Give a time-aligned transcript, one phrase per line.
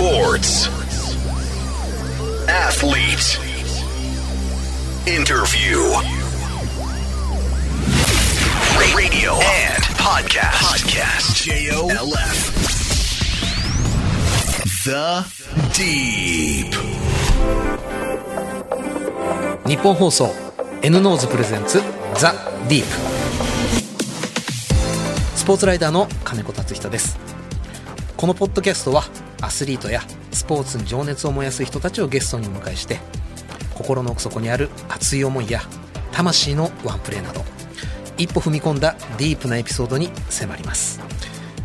[0.00, 0.64] Sports.
[2.48, 3.36] Athlete.
[5.06, 5.76] Interview.
[8.96, 10.56] radio, and podcast.
[10.56, 11.44] Podcast.
[11.44, 12.24] J-O-L-F.
[14.86, 15.22] The
[15.74, 16.72] Deep.
[19.66, 20.34] 日本放送
[20.80, 21.82] N ノーズプレゼンツ
[22.16, 22.32] ザ・
[22.70, 22.88] ディープ
[25.36, 27.18] スポーツライターの金子達人です
[28.16, 29.04] このポッドキャストは
[29.40, 30.02] アスリートや
[30.32, 33.00] スポーツに情熱を燃やす人たちをゲストにお迎えして
[33.74, 35.62] 心の奥底にある熱い思いや
[36.12, 37.44] 魂のワンプレーなど
[38.18, 41.00] 一歩踏み込んだディープなエピソードに迫ります。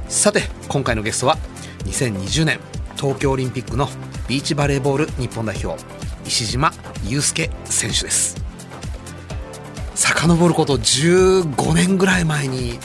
[0.08, 1.38] さて今回のゲストは
[1.84, 2.60] 2020年
[2.96, 3.90] 東京オリンピックの
[4.28, 5.78] ビーチバレーボール日本代表
[6.26, 6.72] 石島
[7.04, 8.42] 雄介選手です。
[9.96, 12.80] 遡ること15年ぐらい前に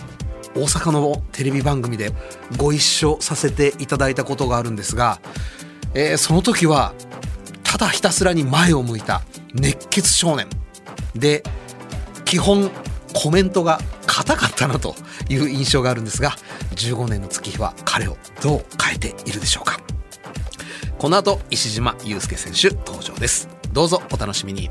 [0.54, 2.12] 大阪のテレビ番組で
[2.56, 5.20] ご一緒させていただいたことがあるんですが、
[5.94, 6.92] えーその時は
[7.62, 9.22] ただひたすらに前を向いた
[9.54, 10.48] 熱血少年。
[11.14, 11.42] で
[12.24, 12.70] 基本
[13.12, 14.94] コメントが硬かったなと
[15.28, 16.30] いう印象があるんですが
[16.76, 19.80] 15年の月日は彼をどう変えているでしょうか。
[20.98, 23.48] この後石島雄介選手登場です。
[23.72, 24.70] どうぞお楽しみに。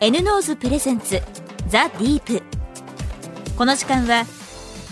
[0.00, 1.20] N-NOSE presents
[1.68, 2.42] The Deep。
[3.56, 4.24] この時間は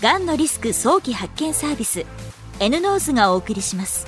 [0.01, 2.05] がんのリスク早期発見サービス
[2.61, 4.07] N ノーズがお送りします。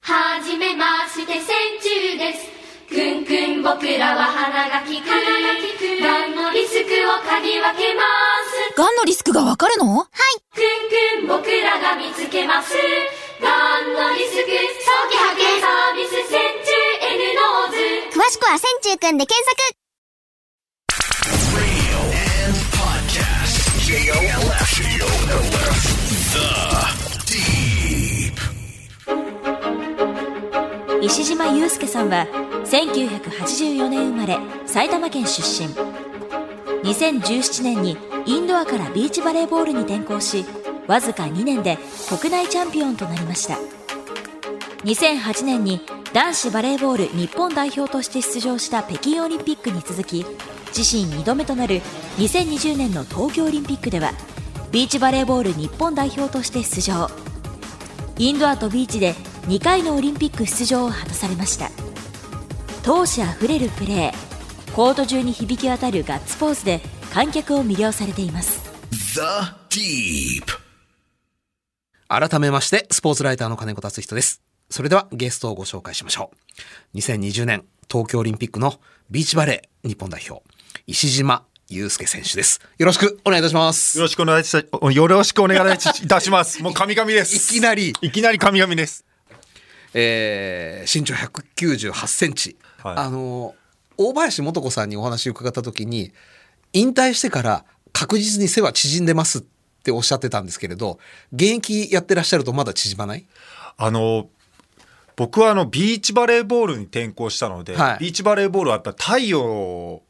[0.00, 1.44] はじめまして線
[1.84, 2.48] 虫です。
[2.88, 5.04] くんくん僕らは鼻が利く。
[6.00, 8.02] がんのリスクを嗅ぎ分けま
[8.72, 8.78] す。
[8.78, 9.96] がんのリスクがわかるの？
[9.96, 10.08] はい。
[10.54, 10.60] く
[11.20, 12.72] んくん僕らが見つけます。
[13.42, 16.72] がんのリスク早期発見サービス千中
[17.04, 18.18] N ノーズ。
[18.18, 19.83] 詳しくは線虫くんで検索
[31.04, 31.14] The Deep.
[31.14, 32.26] 石島雄介さんは
[32.64, 35.68] 1984年生まれ埼玉県出身
[36.82, 40.46] 2017年にインドアからビーチバレーボールに転向し
[40.86, 41.78] わずか2年で
[42.08, 43.58] 国内チャンピオンとなりました
[44.84, 45.82] 2008年に
[46.14, 50.24] 男子バレーボール日本代表として出場した北京オリンピックに続き
[50.76, 51.82] 自身2度目となる
[52.16, 54.12] 2020年の東京オリンピックでは
[54.72, 57.08] ビーチバレーボール日本代表として出場
[58.16, 59.14] インドアとビーチで
[59.46, 61.70] 2回のオリンピック出場を果たされました
[62.82, 66.80] 闘志あふれるプレーコート中に響き渡るガッツポーズで
[67.12, 69.20] 観客を魅了されています The
[69.70, 70.44] Deep.
[72.08, 74.40] 改めましてスポーツライターの金子達人です
[74.70, 76.30] それではゲストをご紹介しましょ
[76.94, 78.74] う2020年東京オリンピックの
[79.10, 80.42] ビーチバレー日本代表
[80.86, 86.62] 石島雄介選手ですよろしくお願いいたしますよろしくお願いしおよろしくお願いいたします。
[86.62, 87.54] もう神々です。
[87.54, 89.04] いきなりいきなり神々です。
[89.94, 92.96] えー身長198センチ、はい。
[92.96, 93.54] あの
[93.96, 96.12] 大林素子さんにお話を伺った時に
[96.72, 99.42] 引退してから確実に背は縮んでますっ
[99.84, 100.98] ておっしゃってたんですけれど
[101.32, 103.24] 現役やってらっしゃるとまだ縮まない？
[103.76, 104.28] あの
[105.16, 107.98] 僕はあのビーチバレーボールに転向したので、はい。
[108.00, 110.02] ビーチバレーボールはやっぱ太陽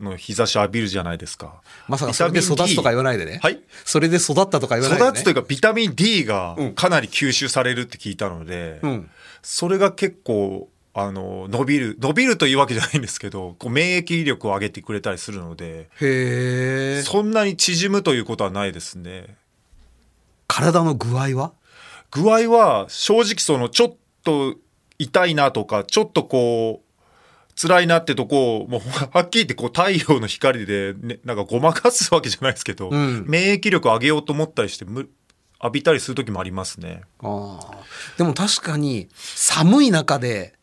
[0.00, 1.60] の日差し浴びるじゃないですか。
[1.88, 3.60] まさかそれで育つとか言わないでね、はい。
[3.84, 9.10] それで育ったとか言わないで、ね、育つというかビタミン D がうんかなり吸収されるって聞いたので、うん。
[9.42, 17.02] それが結構あの伸びる伸びるというわけじゃないんですけどこう免疫力を上げてくれたりするのでへえ。
[17.02, 19.36] そんなに縮むということはないですね。
[20.48, 21.52] 体の具合は？
[22.10, 24.56] 具合は正直そのちょっと
[24.98, 26.87] 痛いなとかちょっとこう
[27.60, 28.80] 辛いなってとこをもう
[29.12, 33.24] はっきり言ってこう太陽の光で、ね、なんかごまかすわけじゃないですけど、ん。
[33.26, 35.08] 免疫力上げようと思ったりしてむ
[35.60, 37.02] 浴びたりする時もありますね。
[37.20, 37.70] ああ。
[38.16, 40.54] でも確かに寒い中で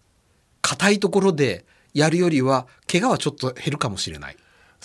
[0.61, 4.38] 硬いところでやるよりは怪我はちょっと減るかもしれない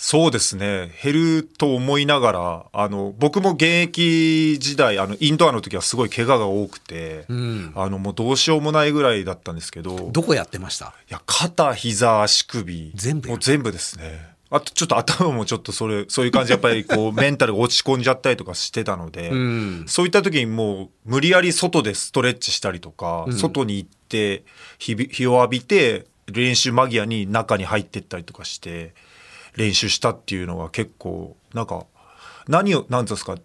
[0.03, 0.91] そうですね。
[1.03, 7.71] 減ると思いながらあの僕も現役時代あのインドアの時はすごい怪我が多くて、ん。
[7.75, 10.95] あのもうどうしようもないぐらいだったんですけどどこやってました？
[11.07, 12.91] いや、肩、膝、足首。
[12.95, 13.33] 全部や。
[13.33, 14.31] もう全部ですね。
[14.49, 19.85] あと、ちょっと頭もちょっとそれ、そういう感じでやっぱりこう、 メンタルが落ち込んじゃったりとかしてたので、ん。
[19.87, 24.43] そういった時にもう、無理やり外でストレッチしたりとか、外に行って
[24.79, 28.93] 日々、日を浴びて、練習間際に中に入ってったりとかして、
[29.55, 31.85] 練習したっていうのが結構、なんか、
[32.47, 33.35] 何を、なんていうんですか、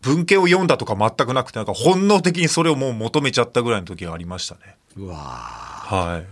[0.00, 4.76] 文献を読んだとか全くなくて、なんか本能的にそれをもう求めちゃったぐらいの時がありましたね。
[4.96, 6.26] うわはい。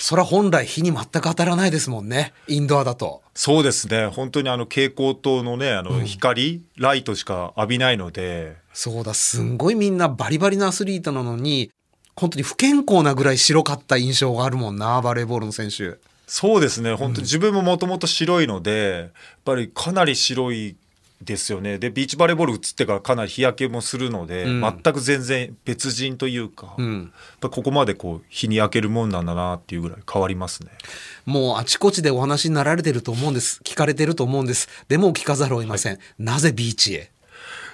[0.00, 2.32] それは本来日に全く当たらないですもんね。
[2.48, 3.22] インドアだと。
[3.34, 4.06] そうですね。
[4.06, 11.70] 本当にあの蛍光灯のね、あの光、ライトしか浴びないので、そうだ、すんごいみんなバリバリなアスリートなのに、
[12.14, 15.98] 本当に不健康なぐらい白かった印象があるもんな、バレーボールの選手。
[16.26, 16.92] そうですね。
[16.94, 19.10] 本当に自分ももともと白いので、やっ
[19.44, 20.76] ぱりかなり白い
[21.22, 21.78] ですよね。
[21.78, 30.70] で、ビーチバレーボール移ってからかなり日焼けもするので、うん全く全然別人というか、うんやっぱここまでこう日に焼けるもんなんだなっていうぐらい変わりますね。
[31.24, 33.60] もうあちこちでお話になられてると思うんです。
[33.64, 34.68] 聞かれてると思うんです。
[34.88, 35.98] でも聞かざるを得ません。
[36.18, 37.10] なぜビーチへ？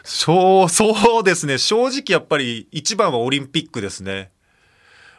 [0.05, 1.59] そう、そうですね。
[1.59, 4.32] 正直やっぱり一番はオリンピックですね。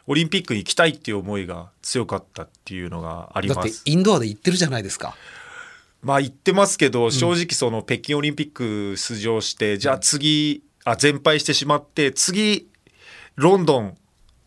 [0.06, 3.82] オリンピックに行きたいっていう思いが強かったっていうのがありだってます。
[3.84, 5.16] インドアで行ってるじゃないですか。
[6.02, 12.68] まあ言ってますけど、正直その北京オリンピック出場して、じゃあ次、あ、全敗してしまって、次、
[13.36, 13.96] ロンドン、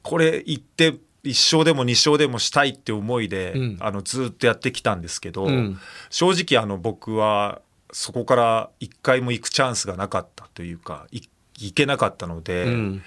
[0.03, 0.93] これ行って、
[1.23, 5.79] 1勝でも2勝でもしたいって思いで、うんあのずっとやってきたんですけど、うん
[6.09, 7.61] 正直あの僕は
[7.91, 11.21] そこから一回も行くチャンスがなかったというかい
[11.57, 13.03] 行けなかったので,、うん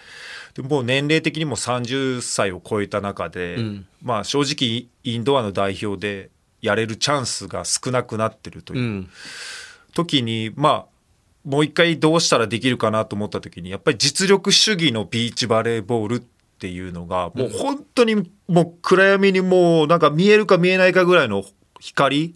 [0.55, 6.31] でもう年齢的にも30歳を超えた中で、うんまあ正直インドアの代表で
[6.63, 9.11] やれるチャンスが少なくなってるといううん
[9.93, 10.91] 時に、まあ
[11.45, 16.21] もう一回どうしたらできるかなと思った時にやっぱり実力主義のビーチバレーボールっ
[16.59, 21.43] ていうのがもう本当にもう暗闇にもうなんか見えるか見えないかぐらいの
[21.81, 22.35] 光、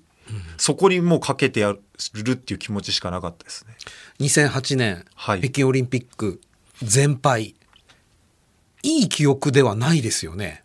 [0.57, 3.77] そこにもうかけてやるっていう気持ちしかなかったですね。
[4.21, 6.41] 2008年、はい北京オリンピック
[6.83, 7.55] 全敗。
[8.85, 10.63] いい記憶ではないですよね。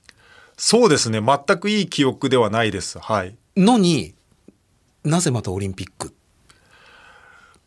[0.58, 1.22] そうですね。
[1.22, 3.00] 全くいい記憶ではないです。
[3.00, 3.38] はい。
[3.56, 4.14] のに
[5.06, 6.14] なぜまたオリンピック？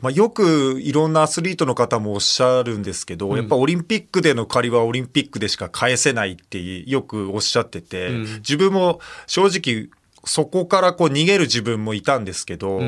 [0.01, 6.61] まあ、よくいろんなアスリートの方もおっしゃるんですけど、やっぱオリンピックでの借りはオリンピックでしか返せないって
[6.91, 9.89] よくおっしゃってて、自分も正直
[10.25, 12.81] そこからこう逃げる自分もいたんですけど、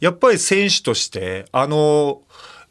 [0.00, 2.22] やっぱり選手としてあの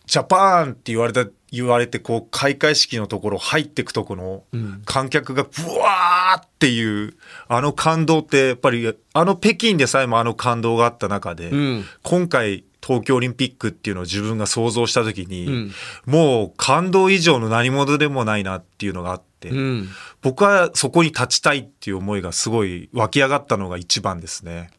[0.08, 4.44] ジャパンって言われた言われてこう開会式のところ入ってくとこの
[4.86, 7.14] 観客がブワーっていう
[7.48, 11.86] あの感動ってやっぱりあの北京でさえもあの感動があった中で、ん。
[12.02, 15.72] 今回東京オリンピックっていうのを自分が想像した時に、
[16.08, 19.90] もう感動以上の何者でもないなっていうのがあって、うん。
[20.24, 24.72] 僕はそこに立ちたいっていう思いがすごい湧き上がったのが一番ですね。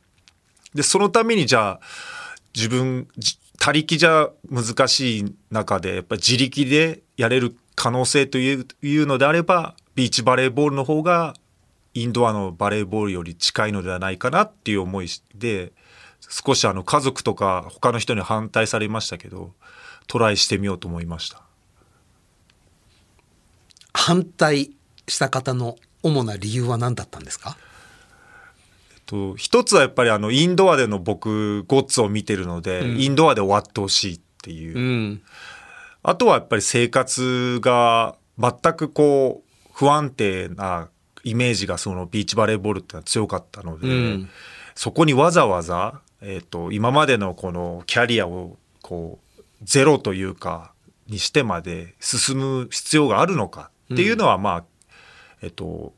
[0.74, 1.80] で、そのためにじゃあ
[2.54, 11.32] 自分、じ他力じゃ難しい中で、やっぱ自力でやれる可能性といういうのであれば、ビーチバレーボールの方が
[11.94, 15.72] インドアのバレーボールより近いのではないかなっていう思いで、
[16.20, 19.54] 少しあの家族とか他の人に反対されましたけど、
[20.08, 21.40] トライしてみようと思いました。
[23.94, 24.72] 反対
[25.08, 27.56] した方の主な理由は何だったんですか？
[29.06, 35.22] と一つはやっぱりあのインドアでの僕ゴッツを見てるので、インドアで終わってほしいっていう、うん。
[36.02, 40.88] あとはやっぱり生活が全くこう不安定な
[41.24, 44.30] イメージがそのビーチバレーボールってのは強かったので、うん。
[44.74, 50.72] そこにわざわざ、えー、と今までのこのキャリアをこうゼロというか
[51.06, 54.64] にしてまで進む必要があるのかっていうのはまあ、
[55.42, 55.92] えっ、と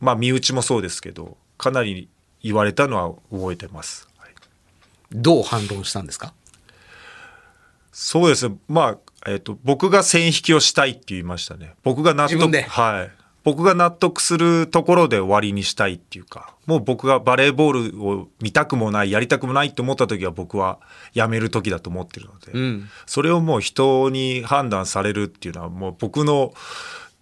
[0.00, 2.08] まあ身内もそうですけどかなり
[2.42, 4.08] 言われたのは覚えてます。
[4.18, 4.30] はい
[5.12, 6.32] どう反論したんですか？
[7.92, 8.56] そうですね。
[8.68, 11.74] まあ、えっ、と、僕が線引きをしたいって言いましたね。
[11.82, 13.10] 僕が納得、はい。
[13.42, 20.78] 僕が納得するところで終わりにしたいっていうか、もう僕がバレーボールを見たくもない、やりたくもないって思った時は僕は
[21.12, 26.54] やめる時だと思ってるので、うんそれをもう人に判断されるっていうのはもう僕の、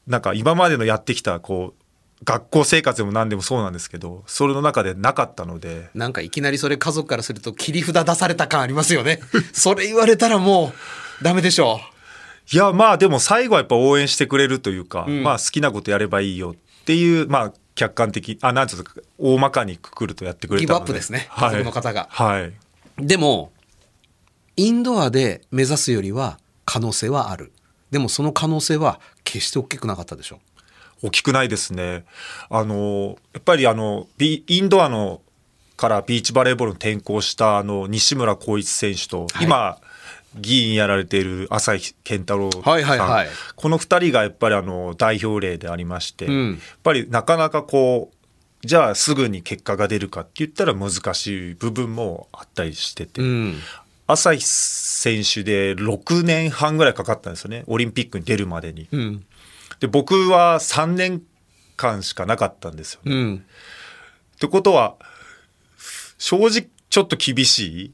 [0.07, 1.83] なんか今までのやってきた、こう、
[2.25, 9.21] 学校生活でも何でもそうなんですけど、それの中でなかったので、なんかいきなりそれ家族からすると切り札出された感ありますよね。
[9.53, 10.73] それ言われたらも
[11.21, 11.81] うダメでしょ
[12.53, 15.23] いやまあでも最後はやっぱ応援してくれるというか、ん。
[15.23, 20.61] まあ好きなことやればいいよっていうまあ客観的あなんていうか大まかにくくるとやってくれたので。
[20.61, 21.27] ギブアップですね。
[21.31, 22.09] はい、家族の方が。
[22.11, 22.53] はい。
[22.99, 23.53] でも
[24.57, 27.53] インドアで目指すよりは可能性はある。
[27.91, 30.41] でもその可能性は決して大きくなかったでしょ
[31.03, 32.05] 大きくないですね。
[32.51, 35.23] あのやっぱりあのビインドアの
[35.77, 39.45] からビーチバレーボールに転向したあの西村光一選手と、はい。
[39.45, 39.79] 今
[40.35, 43.29] 議員やられている朝日健太郎さん、はいはいはい。
[43.57, 46.51] この2人がやっぱりあの代表例でありまして、うん。
[46.51, 53.55] やっぱりなかなかこうじゃあすぐに結果が出るかって言ったら難しい部分もあったりしてて、うん
[54.09, 58.89] 朝日選手で6年半ぐらいかかったんですよねオリンピックに出るまでに。
[58.91, 59.25] うん
[59.81, 61.23] で僕は3年
[61.77, 63.15] 間しかなかったんですよね。
[63.15, 63.45] うん
[64.39, 64.95] ってことは、
[66.17, 67.93] 正直ちょっと厳しい。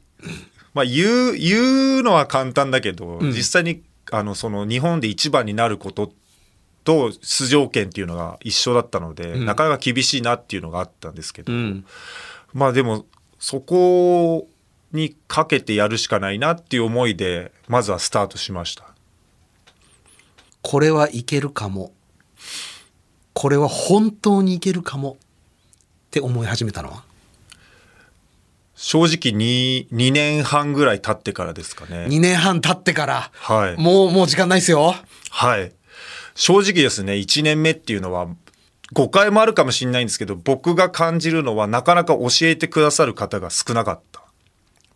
[0.75, 6.13] まあ言う、言うのは簡単だけど、ん実際に、あの、その日本で一番になること
[6.85, 11.87] と出場権っていうのが一緒だったので、んなかなか厳しいなっていうのがあったんですけど、うん。
[12.53, 13.07] まあでも、
[13.39, 14.47] そこ
[14.95, 18.85] にかけてやるしかないなっていう思いで、まずはスタートしました。
[20.63, 21.93] これはいけるかも。
[23.33, 25.13] これは本当にいけるかも。
[25.13, 25.17] っ
[26.11, 27.03] て思い始めたのは？
[28.77, 32.07] 正直に2年半ぐらい経ってからですかね。
[32.07, 33.81] 2年半経ってから、はい。
[33.81, 34.95] もう、もう時間ないですよ。
[35.31, 35.73] はい。
[36.35, 38.27] 正直ですね、1年目っていうのは、
[38.93, 44.24] 誤解もあるかもしれないんですけど、僕が感じるのは、なかなか教えてくださる方が少なかった。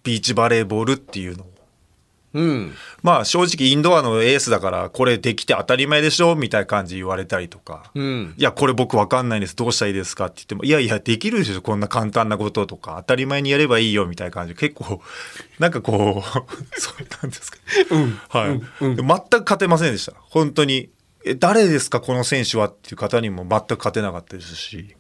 [0.03, 1.59] ビーチバレーボールっていうのを。
[2.35, 2.75] うん。
[3.03, 7.91] まあ正直インドアのエースだから、これできて当たり前でしょみたいな感じ言われたりとか。
[7.95, 9.57] うんいや、これ僕わかんないんです。
[9.57, 15.01] どうしたらいいですかって言っても、いやいや、できるでしょこんな簡単なこととか、当たり前にやればいいよみたいな感じで、結構、
[15.59, 16.29] なんかこう、
[16.79, 17.59] そうなんですか。
[18.29, 18.61] はい、
[18.97, 20.13] で全く勝てませんでした。
[20.21, 20.91] 本当に。
[21.25, 24.95] え、誰ですかこの選手はっていう方にも全く勝てなかったですし。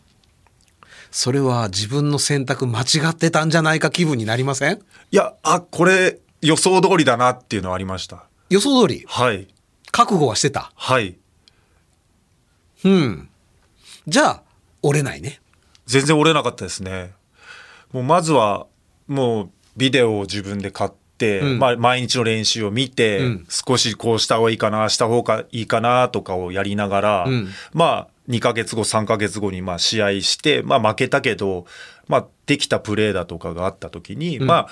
[1.10, 4.78] それは自分の選択間違ってたんじゃないか気分になりません？
[5.10, 8.24] いや、あ、これ予想通りだなっていうのはありました。
[8.50, 9.48] 予想通り、はい。
[9.90, 10.72] 覚悟はしてた？
[10.74, 11.16] はい。
[12.84, 13.28] うん。
[14.06, 14.42] じゃあ、
[14.82, 15.40] 折れないね。
[15.86, 17.12] 全然折れなかったですね。
[17.92, 18.66] もうまずは、
[19.06, 31.66] もうビデオを自分で買って、うんまあ、毎日の練習を見て、うん少しこうした方がいいかな、した方がいいかなとかをやりながら、うんまあ、2ヶ月後、3ヶ月後にまあ試合して、まあ負けたけど、
[32.06, 34.68] まあできたプレーだとかがあった時に、まあ、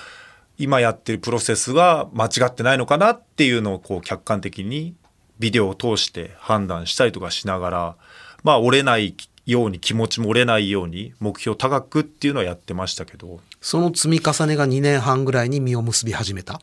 [0.57, 4.95] 今やってるプロセスが間違ってないのかなっていうのをこう客観的に
[5.37, 7.95] ビデオを通して判断したりとかしながら、
[8.43, 16.61] まあ折れないように気持ちも折れないように目標高くっていうのはやってましたけど、その積み重ねが2年半ぐらいに実を結び始めた。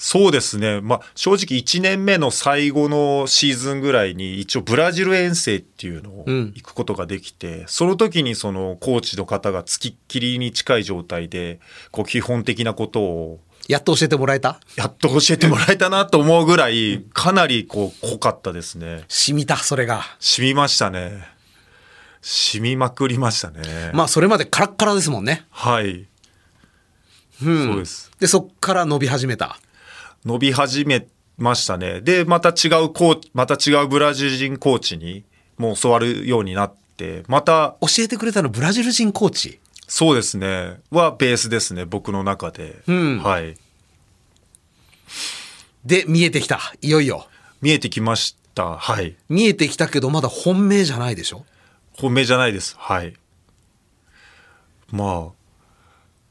[0.00, 0.80] そうですね。
[0.80, 11.58] まあ正直1年目の最後のシーズンぐらいに一応ブラジル遠征っていうのをうん行くことができて、その時にそのコーチの方がつきっきりに近い状態で、
[11.90, 14.60] こう基本的なことをやっと教えてもらえた？
[14.76, 19.02] やっと教えてもらえたなと思うぐらい、かなりこう濃かったですね。
[19.08, 20.04] 染みた、それが。
[20.20, 21.36] 染みましたね。
[22.22, 23.90] 染みまくりましたね。
[23.94, 25.44] まあ、それまでカラッカラですもんね。
[25.50, 26.06] はい。
[27.42, 28.10] うんそうです。
[28.18, 29.58] で、そっから伸び始めた。
[30.24, 31.06] 伸び始め
[31.36, 32.00] ましたね。
[32.00, 35.24] で、また違うコーチ、また違うブラジル人コーチに
[35.56, 39.60] もう教わるようになって、また、教えてくれたのブラジル人コーチ？
[39.86, 42.82] そうですね、はベースですね、僕の中で。
[42.86, 43.56] うんはい。
[45.84, 46.60] で、見えてきた。
[46.82, 47.28] いよいよ。
[47.62, 48.76] 見えてきました。
[48.76, 49.16] はい。
[49.28, 51.46] 見えてきたけど、まだ本命じゃないでしょ？
[51.92, 52.76] 本命じゃないです。
[52.78, 53.14] はい。
[54.90, 55.37] まあ、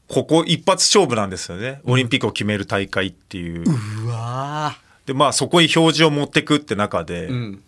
[0.08, 1.80] ここ一発勝負なんですよね。
[1.84, 3.64] オリンピックを決める大会っていう。
[4.04, 7.62] うわで、まあそこに表示を持ってくって中で、うん。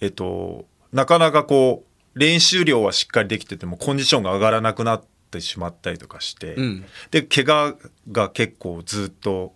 [0.00, 7.76] えっと、なかなかこう、練習量はしっかりできてても、コンディションが上がらなくなってしまったりとかして、うんで、怪我
[8.12, 9.54] が結構ずっと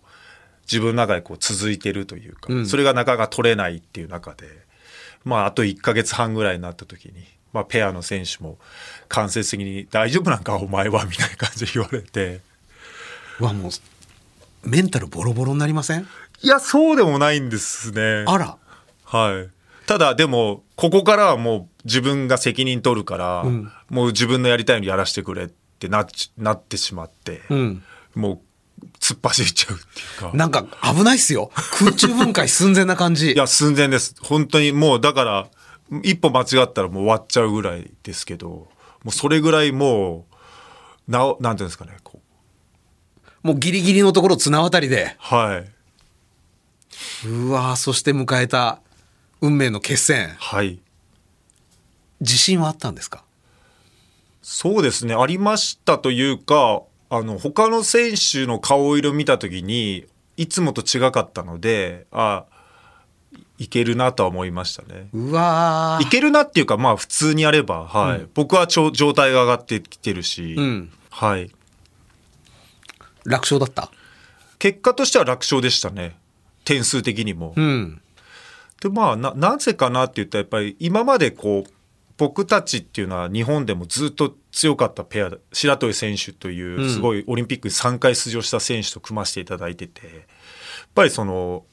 [0.63, 4.47] 自分の中でこう続いてるというか、うんそれがなかなか取れないっていう中で、
[5.23, 8.57] まあ、あと1ヶ月半ぐらいになった時に、まあ、ペアの選手も
[9.07, 12.41] 間接的に大丈夫なんかお前はみたいな感じで言われて、
[13.39, 13.71] うわ、もう、
[14.67, 16.07] メンタルボロボロになりません？
[16.41, 18.25] いや、そうでもないんですね。
[18.27, 18.57] あら。
[19.05, 19.49] はい。
[19.85, 26.07] ただでも、ここからはもう自分が責任取るから、うんもう自分のやりたいのやらせてくれってな
[26.37, 27.83] なってしまって、うん。
[28.15, 28.41] も
[28.81, 30.37] う突っ走っちゃうっていうか。
[30.37, 31.51] なんか危ないっすよ。
[31.77, 33.33] 空中分解寸前な感じ。
[33.33, 34.15] いや、寸前です。
[34.21, 35.47] 本当にもう、だから、
[36.03, 38.67] 一歩間違ったらもう終わっちゃうぐらいですけど、も
[39.07, 40.25] うそれぐらいも
[41.07, 42.21] う、なお、なんていうんですかね、こ
[43.43, 43.47] う。
[43.47, 45.15] もうギリギリのところ綱渡りで。
[45.19, 45.63] は
[47.23, 47.27] い。
[47.27, 48.79] うわそして迎えた
[49.41, 50.29] 運命の決戦。
[50.39, 50.79] はい。
[52.21, 53.25] 自信はあったんですか？
[54.41, 60.05] そうですね、ありましたというか、あの、他の選手の顔色見たときに、
[60.37, 62.45] いつもと違かったので、あ、
[63.57, 65.09] いけるなとは思いましたね。
[65.13, 68.27] うわいけるなっていうか、まあ普通にやれば、はい。
[68.33, 71.51] 僕はちょ状態が上がってきてるし、うんはい。
[73.25, 73.89] 楽勝だった？
[74.59, 76.17] 結果としては楽勝でしたね。
[76.65, 77.53] 点数的にも。
[77.55, 78.01] うん。
[78.81, 81.71] で、まあ、な、なぜかなって言ったら、やっぱり今までこう、
[82.17, 90.15] 僕たちっていうのは日本でもずっと強かったペアだ、白鳥選手といううんすごいオリンピックに3回出場した選手と組ませていただいてて、やっ
[90.93, 91.65] ぱりその、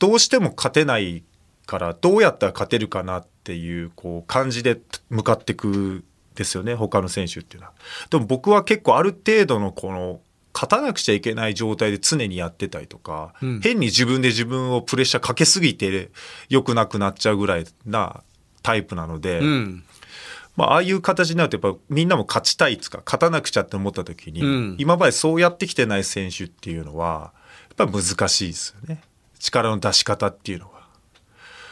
[0.00, 1.22] どうしても勝てない
[1.66, 6.04] から、どうやったら勝てるかなっていう、こう、感じで向かっていく
[6.34, 7.74] ですよね他の選手っていうのは。
[8.08, 10.20] でも僕は結構ある程度のこの
[10.54, 16.10] 勝たなくちゃいけない状態で常にやってたりとか、うん変に自分で自分をプレッシャーかけすぎて
[16.48, 18.22] 良くなくなっちゃうぐらいな
[18.62, 19.84] タイプなので、うん。
[20.56, 27.32] まあ、ああいう形になるとやっぱみんなも勝ちたいっつうか勝たなくちゃって思った時に、うん今までそうやってきてない選手っていうのは
[27.78, 29.00] やっぱ難しいですよね
[29.40, 30.86] 力の出し方っていうのは。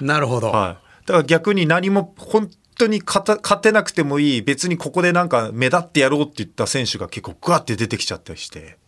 [0.00, 0.48] なるほど。
[0.50, 8.78] はい、だから逆に何も本当に勝てなくてもいい別にここでなんか目立ってやろうって言った選手が結構グワって出てきちゃったりして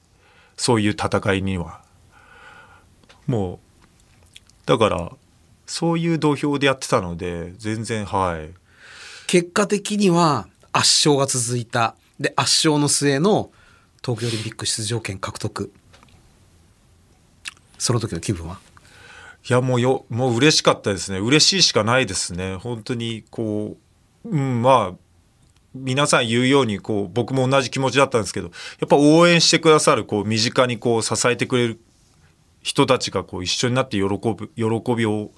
[0.57, 1.83] そういう戦いには
[3.27, 3.59] もう
[4.67, 5.13] だから
[5.67, 8.55] そういう土俵でやってたので全然はい
[9.27, 11.95] 結果的には圧勝が続いた。
[12.19, 13.51] で、圧勝の末の
[14.05, 15.73] 東京オリンピック出場権獲得。
[17.79, 18.59] その時の気分は？
[19.49, 21.19] いやもうよもう嬉しかったですね。
[21.19, 22.57] 嬉しいしかないですね。
[22.57, 23.77] 本当にこ
[24.25, 24.99] ううんまあ
[25.75, 28.49] 皆さん言うようにこう僕も同じ気持ちだったんですけど
[28.81, 31.81] やっぱ応援してくださるこう身近にこう支えてくれる
[32.63, 35.31] 人たちがこう一緒になって喜ぶ喜びを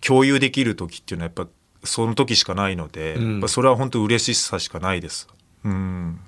[0.00, 1.50] 共有できる時っていうのはやっぱ
[1.84, 3.32] その時しかないので、うん。
[3.32, 5.28] やっぱそれは本当嬉しさしかないです。
[5.64, 6.20] うん。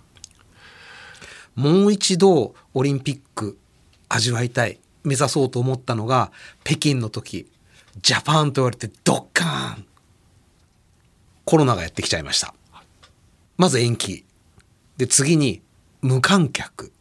[1.54, 3.59] もう一度オリンピック
[4.09, 6.33] 味わいたい目指そうと思ったのが
[6.64, 7.47] 北京の時
[8.02, 9.87] ジャパンと言われてドッカーン。
[11.45, 12.54] コロナがやってきちゃいました。
[13.57, 14.25] まず延期。
[14.97, 15.62] で次に
[16.00, 16.92] 無観客。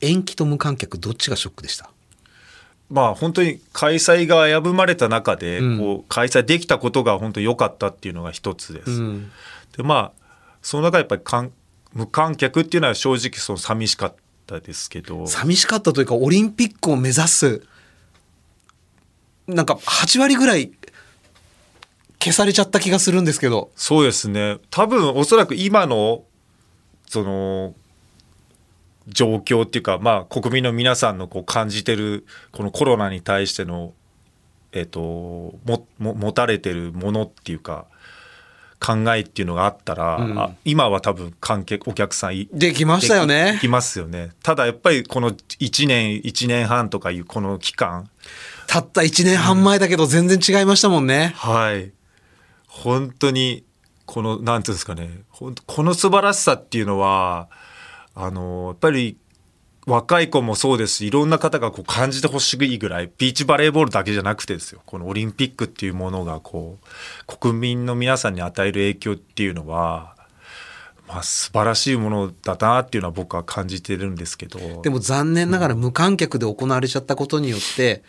[0.00, 1.90] 延期と無観客どっちがショックでした？
[2.90, 5.78] まあ本当に開催が危ぶまれた中でうん。
[5.78, 8.90] こう開催できたことが本当に良かったっていうのが一つです。
[8.90, 9.30] うん。
[9.76, 10.26] でまあ
[10.62, 11.52] その中やっぱり観
[11.92, 14.14] 無観客っていうのは正直その寂しかっ
[14.48, 15.26] たですけど。
[15.26, 17.62] 寂しかったというかオリンピックを目指す。
[19.46, 20.72] なんか8割ぐらい
[22.18, 23.70] 消されちゃった気がするんですけど。
[23.76, 24.58] そうですね。
[24.70, 26.24] 多分おそらく今の
[27.06, 27.74] その
[29.08, 33.92] 状況っていうかまあ国民の皆さんのこう感じてるこのコロナに対しての
[34.72, 37.86] えっ、ともも持たれてるものっていうか
[38.80, 40.38] 考えっていうのがあったら、うん。
[40.38, 43.54] あ今は多分観客お客さんいできましたよね。
[43.54, 44.30] できますよね。
[44.42, 48.08] ただやっぱりこの1年1年半とかいうこの期間。
[48.66, 51.32] たった1年半前だけど全然違いましたもんね。
[51.36, 51.92] はい。
[52.66, 53.64] 本当に
[54.06, 55.22] このなんていうんですかね。
[55.30, 57.48] この素晴らしさっていうのは
[58.14, 59.16] あのやっぱり
[59.88, 64.82] 若い子もそうですしいろんな方がこう感じてほしいぐらいビーチバレーボールだけじゃなくてですよ。
[64.84, 70.14] このオリンピックっていうものがこう国民の皆さんに与える影響っていうのは、
[71.08, 74.82] まあ、素晴らしいものだなっていうのは僕は感じてるんですけど。
[74.82, 78.02] でも残念ながら無観客で行われちゃったことによって、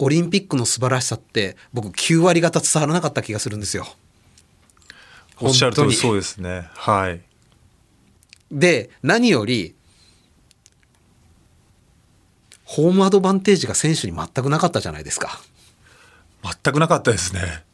[0.00, 3.86] オリンピックの素晴らしさって僕9割方伝わらなかった気がするんですよ。
[5.40, 6.68] おっしゃる通りそうですね。
[6.74, 7.20] はい。
[8.50, 9.76] で、何より、
[12.72, 15.42] ホームアドバンテージが選手に全くなかったじゃないですか。
[16.42, 17.64] 全くなかったですね。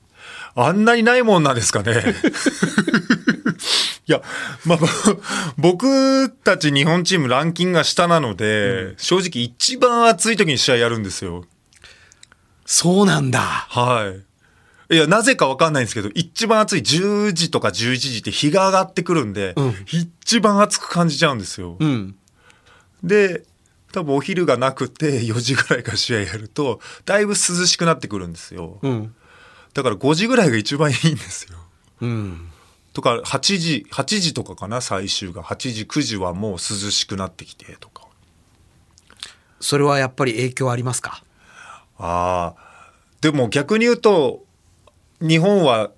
[0.56, 2.02] あんなにないもんなんですかね。
[4.08, 4.22] いや、
[4.64, 4.78] まあ、
[5.56, 11.44] ぼ僕たち日本チームランキングが下なので、正直一番暑い時に試合やるんですよ。
[12.66, 13.38] そうなんだ。
[13.40, 14.12] は
[14.90, 14.96] い。
[14.96, 21.76] いや、なぜかわかんないんですけど、一番暑い10時とか11時って日が上がってくるんで、うん一番暑く感じちゃうんですよ。
[21.78, 22.16] うん。
[23.04, 23.44] で、
[23.92, 28.78] 多分お昼がなくて 4時ぐらいから試合やると、だいぶ涼しくなってくるんですよ。
[28.82, 29.14] うん。
[29.74, 31.58] だから5時ぐらいが一番いいんですよ。
[32.00, 32.50] うん。
[32.92, 38.02] とか8時8時とかかな最終が8時9時はもう涼しくなってきてとか
[39.60, 41.22] それはやっぱり影響ありますか？
[41.98, 44.44] ああでも逆に言うと
[45.20, 45.90] 日本は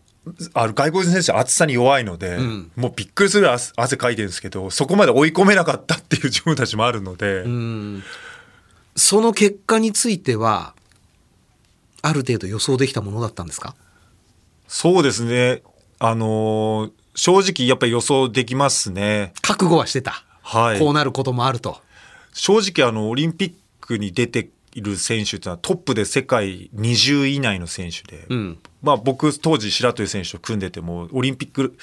[0.55, 8.03] あの外国人選手は暑さに弱いので、んもうびっくりするぐらい汗汗かいてるんですけどそこまで追い込めなかったっていう自分たちもあるので、うん。
[8.97, 10.75] その結果については、
[12.03, 13.75] ある程度予想できたものだったんですか？
[14.69, 15.63] そうですね
[15.99, 20.25] あのー正直やっぱり予想できますね覚悟はしてた。
[20.43, 21.79] はいこうなることもあると。
[22.33, 28.59] 正直あのオリンピックに出ている選手っていうのはトップで世界20位以内の選手で、うん。
[28.83, 31.77] まあ、僕当時白鳥選手と組んでてもオリンピック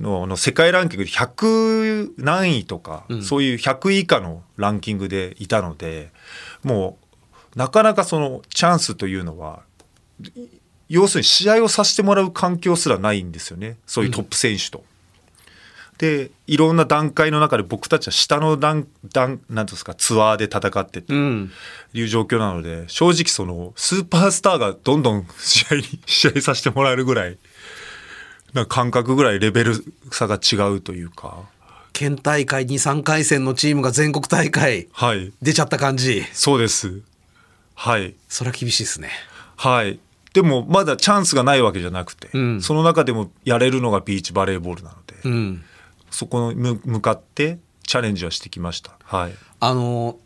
[0.00, 6.10] の世界ランキングで100何位とか、うんそういう100位以下のランキングでいたので
[6.64, 6.98] も
[7.54, 9.62] うなかなかそのチャンスというのは
[10.34, 14.82] い要するに試合をさせてもらう環境すらないんですよねそういうトップ選手と。
[16.00, 21.50] でいろんな段階の中で僕たちは下の段段なんていうんですかツアーで戦ってて、うん。
[21.92, 27.36] いう状況なので正直そのスーパースターがどんどん 試合に試合させてもらえるぐらい
[28.54, 31.42] な感覚ぐらいレベル差が違うというか。
[31.92, 35.34] 県大会2、3回戦のチームが全国大会はい。
[35.42, 36.24] 出ちゃった感じ。
[36.32, 37.02] そうです。
[37.74, 38.14] はい。
[38.26, 39.10] それは厳しいですね。
[39.56, 39.98] はい。
[40.32, 45.64] でもまだチャンスがないわけじゃなくて、んその中でもやれるのがビーチバレーボールなので、うん。
[46.10, 48.96] そこに向向かってチャレンジはしてきました。
[49.04, 49.32] はい。
[49.60, 50.18] あの、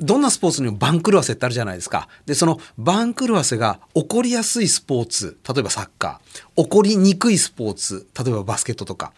[0.00, 2.08] どんなスポーツにも番狂わせってあるじゃないですか。
[2.24, 9.12] で、その番狂わせが起こりやすいスポーツ、例えばサッカー、起こりにくいスポーツ、例えばバスケットとか、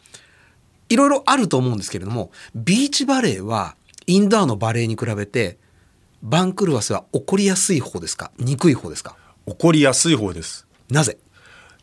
[0.89, 5.57] いろいろあると思うんですけれども、ビーチバレーはインドアのバレーに比べて、
[6.23, 8.33] 番狂わせは起こりやすい方ですか？
[8.39, 9.17] にくい方ですか？
[9.47, 10.67] 起こりやすい方です。
[10.91, 11.17] なぜ？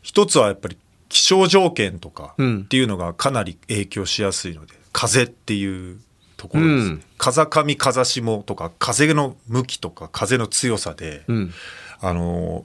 [0.02, 0.78] 一つはやっぱり
[1.10, 6.00] 気象条件とかうんっていうのがかなり影響しやすいので、風っていう
[6.38, 6.86] ところです。
[6.86, 11.52] うん風上風下とか風の向きとか風の強さで、うん。
[12.00, 12.64] あの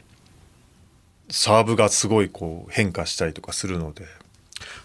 [1.30, 4.06] サーブがすごいこう変化したりとかするので、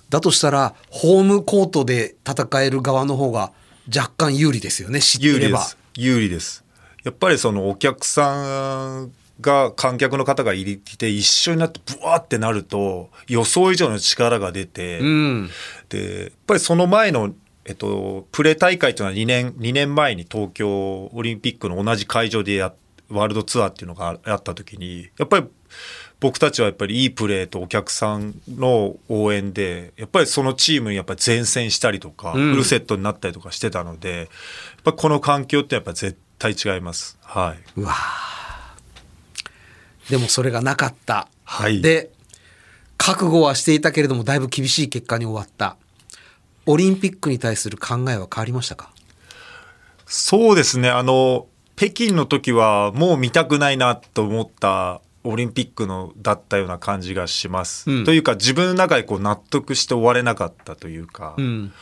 [0.09, 3.53] だとしたら、ホームコートで戦える側の方が
[3.95, 5.49] 若干有利ですよね、知っていれば。
[5.49, 5.77] 有利です。
[5.95, 6.65] 有利です。
[7.05, 15.51] やっぱりそのお客さんが観客の方が入り来て一緒になってブワーってなると予想以上の力が出て、うん。
[15.89, 22.73] でやっぱりその前の、えっと、プレ大会というのは2年 ,2 年前に東京オリンピックの同じ会場でや
[23.11, 25.47] ワールドツアーっていうのがあった時にやっぱり
[26.21, 34.27] 僕たちはやっぱりいいプレーとお客さんの応援でやっぱりそのチームにやっぱり前線したりとか、うんフルセットになったりとかしてたのでやっ
[34.85, 37.19] ぱりこの環境ってやっぱ絶対違います。
[37.23, 38.40] はい、うわー
[40.11, 41.29] でもそれがなかった。
[41.45, 42.11] はいで、
[42.99, 45.77] 覚悟はしていたけれども、だいぶ厳しい結果に終わった。
[46.67, 48.91] オリンピックに対する考えは変わりましたか？
[50.05, 51.47] そうですね、あの、
[51.77, 57.91] 北京の時はもう見たくないなと思ったオリンピックのだったような感じがします。
[57.91, 61.73] うんというか自分の中でこう納得して終われなかったというか、うん。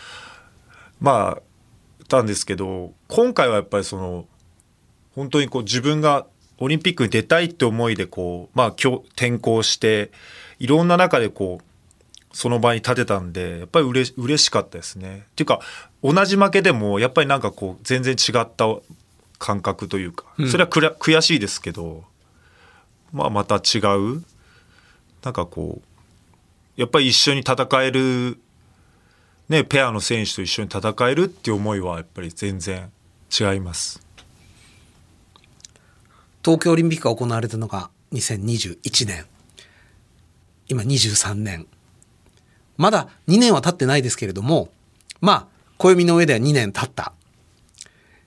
[1.00, 4.26] まあ、たんですけど、今回はやっぱりその、
[5.14, 6.26] 本当にこう自分が
[6.58, 10.10] オリンピックに出たいって思いでこう、まあ今日転校して、
[10.58, 11.64] いろんな中でこう、
[12.32, 15.26] その場に立てたんで、やっぱりうれ嬉しかったですね。
[15.30, 15.60] っていうか、
[16.02, 18.66] 同じ負けでも、やっぱりなんかこう、全然違った
[19.38, 22.04] 感覚というか、それはくら悔しいですけど、
[23.12, 24.22] まあまた違う、
[25.22, 28.38] なんかこう、やっぱり一緒に戦える、
[29.48, 32.90] ね、ペアの選手と一緒に戦えるっていう思いはやっぱり全然
[33.36, 34.07] 違います。
[36.48, 39.26] 東京オリンピックが行われたのが2021年。
[40.66, 41.66] 今23年。
[42.78, 44.70] まだ2年は経ってないですけれども、
[45.20, 47.12] まあ、暦の上では2年経った。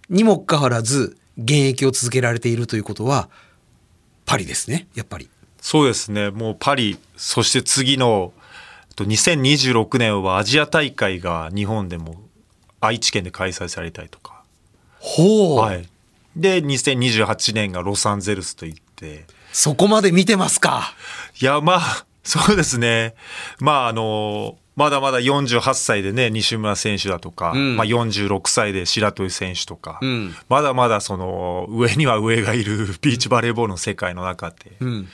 [0.07, 3.27] にもかかわらず、現役を続けられているということは、
[4.27, 5.27] パリですね、やっぱり。
[5.59, 8.33] そうですね、もうパリ、そして次の、
[8.89, 12.21] えっと2026年はアジア大会が日本でも
[12.81, 14.43] 愛知県で開催されたりとか。
[14.99, 15.90] ほう、はい。
[16.35, 20.93] で、2028年がロサンゼルスといって、そこまで見てますか？
[21.41, 23.15] いや、まあ、 そうですね。
[23.59, 35.09] まあ、あの、まだまだ48歳でね、西村選手だとか、うんまあ46歳で白鳥選手とか、うんまだまだその、上には上がいる ビーチバレーボールの世界の中で、うん。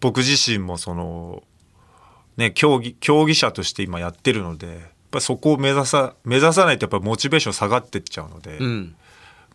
[0.00, 1.42] 僕自身もその、
[2.36, 4.78] ね、競技、競技者として今やってるので、やっ
[5.10, 8.94] ぱりそこを目指さ、目指さないとやっぱりモチベーション下がってっちゃうので、うん。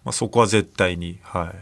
[0.03, 1.55] まあ、そこは絶対に、はい。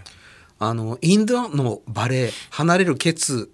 [0.60, 3.52] あの、インドのバレー、離れる決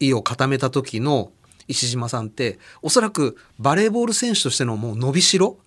[0.00, 1.32] 意を固めた時の
[1.68, 5.58] 石島さんって、おそらくバレーボール選手としてのもう伸びしろ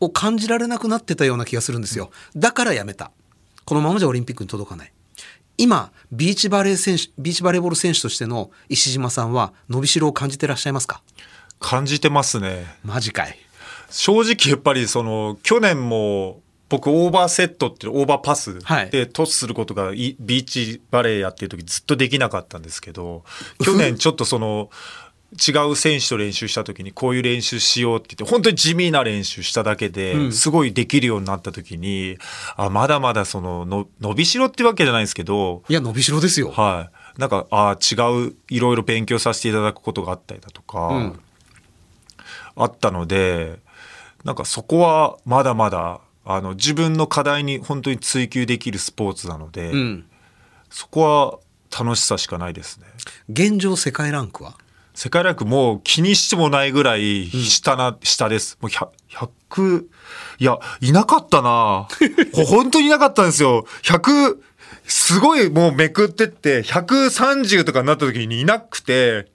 [0.00, 2.10] を感じられなくなってたような気がするんですよ。
[2.36, 3.10] だからやめた。
[3.64, 4.92] このままじゃオリンピックに届かない。
[5.58, 11.02] 今、ビーチバレー選手、ビーチバレーボール選手としての石島さんは伸びしろを感じてらっしゃいますか？
[11.60, 12.66] 感じてますね。
[12.84, 13.38] マジかい。
[13.90, 16.40] 正直やっぱりその去年も
[16.72, 23.24] 僕オーバーセットっていうオーバーパスはいでトスすることがいビーチバレーやってる時ずっとできなかったんですけど
[23.62, 24.70] 去年ちょっとその
[25.34, 32.18] 違う選手と練習した時にこういう練習しようって言って本当に地味な練習しただけですごいできるようになった時に
[32.56, 36.50] あまだまだそのの伸びしろってわけじゃないんですけどいや、伸びしろですよ。
[36.50, 37.20] はい。
[37.20, 37.94] なんか、ああ、違
[38.28, 41.20] う、いろいろ勉強させていただくことがあったりだとか、うん
[42.54, 43.60] あったので、
[44.24, 50.04] なんかそこはまだまだ、あの、自分の課題に本当に追求できるスポーツなので、うん。
[50.70, 51.38] そこは
[51.84, 52.86] 楽しさしかないですね。
[53.28, 54.54] 現状世界ランクは？
[54.94, 58.58] 世界ランクもう気にしてもないぐらい下な、下です。
[58.60, 58.88] もう100、
[59.50, 59.84] 100
[60.38, 61.88] いや、いなかったな
[62.34, 63.66] ほ本当にいなかったんですよ。
[63.82, 64.36] 100、
[64.84, 69.31] すごいもうめくってって、130とかになった時にいなくて、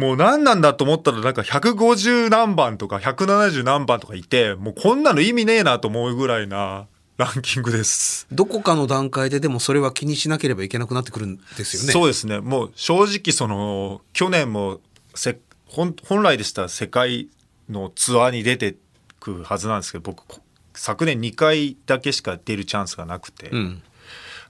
[0.00, 6.86] もう何なんだと思ったらなんか150何番とか170何番とかいて、もうこんなの意味ねえなと思うぐらいな
[7.18, 8.26] ランキングです。
[8.32, 11.92] どこかの段階ででもそれは気にしなければいけなくなってくるんですよね。
[11.92, 12.40] そうですね。
[12.40, 14.80] もう正直その、去年も
[15.14, 17.28] せ本本来でしたら世界
[17.68, 18.76] のツアーに出て
[19.20, 20.40] くはずなんですけど、僕、こ
[20.72, 23.50] 昨年2回だけしか出るチャンスがなくて。
[23.50, 23.82] うん。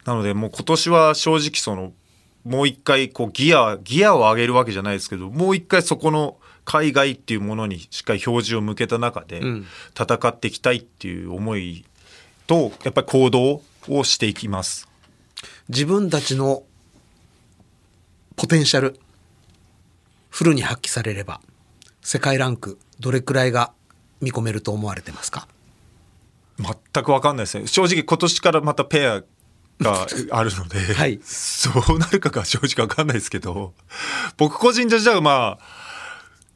[0.05, 1.93] なのでもう今年は正直その
[2.45, 9.67] もう一回こうギアギアを上げるわけじゃないですけどもう一回そこの海外っていうものにしっかり標準を向けた中でん。
[9.99, 11.85] 戦っていきたいっていう思い
[12.47, 14.89] とやっぱり行動をしていきます。
[15.69, 16.63] 自分たちの
[18.37, 18.99] ポテンシャル
[20.29, 21.41] フルに発揮されれば
[22.03, 23.73] 世界ランクどれくらいが
[24.21, 25.49] 見込めると思われてますか？
[26.59, 27.67] 全く分かんないですね。
[27.67, 29.23] 正直今年からまたペア
[29.81, 31.21] があるので、はい。
[31.23, 33.73] そうなるかが正直分かんないですけど
[34.37, 35.81] 僕個人としてはまあ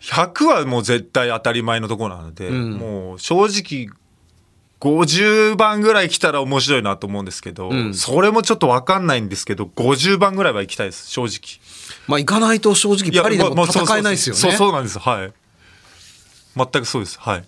[0.00, 2.72] 100はもう絶対当たり前のところなので、ん。
[2.72, 3.88] もう正直
[4.80, 7.94] 50番ぐらい来たら面白いなと思うんですけど、ん。
[7.94, 11.60] それもちょっと分かんないんですけど50番ぐらいは行きたいです正直。
[12.06, 14.40] まあ行かないと正直パリでも戦えないですよね。
[14.40, 14.98] そうそうなんです。
[14.98, 15.32] はい。
[16.56, 17.18] 全くそうです。
[17.18, 17.44] はい、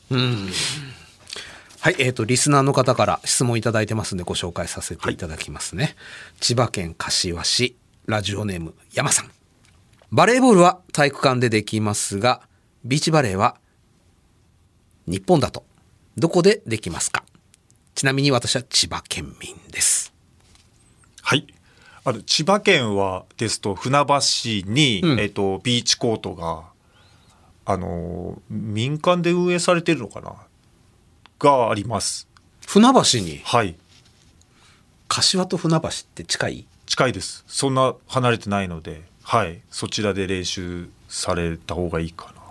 [1.87, 5.95] はい、えっ、と、リスナーの方から質問いただいてますんでご紹介させていただきますね。
[6.41, 9.31] 千葉県柏市、ラジオネーム、山さん。
[10.11, 12.41] バレーボールは体育館でできますが、
[12.85, 13.57] ビーチバレーは
[15.07, 15.65] 日本だと
[16.17, 17.23] どこでできますか？
[17.95, 20.13] ちなみに私は千葉県民です。
[21.23, 21.47] はい。
[22.03, 26.65] あの千葉県はですと船橋市に、うんえっとビーチコートが
[27.65, 30.35] あの民間で運営されてるのかな？
[31.39, 32.29] があります。
[32.67, 33.77] 船橋に、はい。
[35.09, 36.67] 柏と船橋って近い？
[36.87, 37.45] 近いです。
[37.47, 39.61] そんな離れてないので、はい。
[39.71, 42.43] そちらで練習された方がいいかな。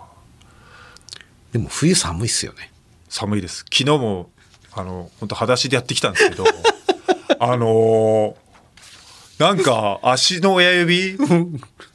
[1.53, 2.71] でも冬寒いっすよね。
[3.09, 3.59] 寒いです。
[3.71, 4.29] 昨日も
[4.73, 6.43] あの本当裸足でやってきたんですけど、
[7.39, 8.35] あの
[9.39, 11.17] なんか足の親指？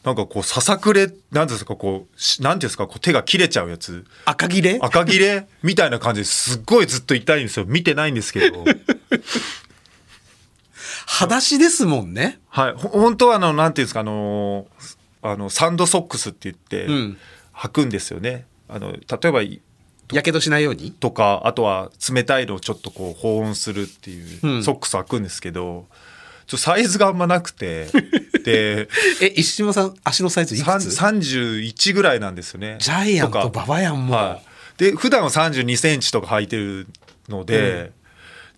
[0.05, 1.11] なんかこうささくれ？
[1.33, 1.75] なんですか？
[1.75, 2.87] こうしなんていうんですか？
[2.87, 4.05] こう手が切れちゃうやつ？
[4.27, 4.79] 赤切れ？
[4.81, 5.47] 赤切れ？
[5.63, 7.67] みたいな感じですっごいずっと痛いんですよ。
[7.67, 8.65] 見てないんですけど。
[11.07, 12.39] 裸足ですもんね。
[12.49, 12.73] はい。
[12.75, 14.01] ほ本当はあのなんていうんですか？
[14.01, 14.67] あの
[15.23, 17.19] あのサンドソックスって言ってうん。
[17.55, 18.47] 履くんですよね。
[18.69, 19.43] あの例えば
[20.13, 20.93] やけどしないように？
[20.93, 24.63] とかあとは冷たいのをちょっとこう保温するっていううん。
[24.63, 25.87] ソックス履くんですけど、
[26.51, 27.87] ちょサイズがあんまなくて。
[28.43, 28.89] で
[29.21, 32.77] え、石島さん、足のサイズいくつ？31ぐらいなんですよね。
[32.81, 34.15] ジャイアンとババヤンも。
[34.15, 34.41] は
[34.79, 36.89] い、で普段は3 2センチとか履いてる
[37.29, 37.93] ので、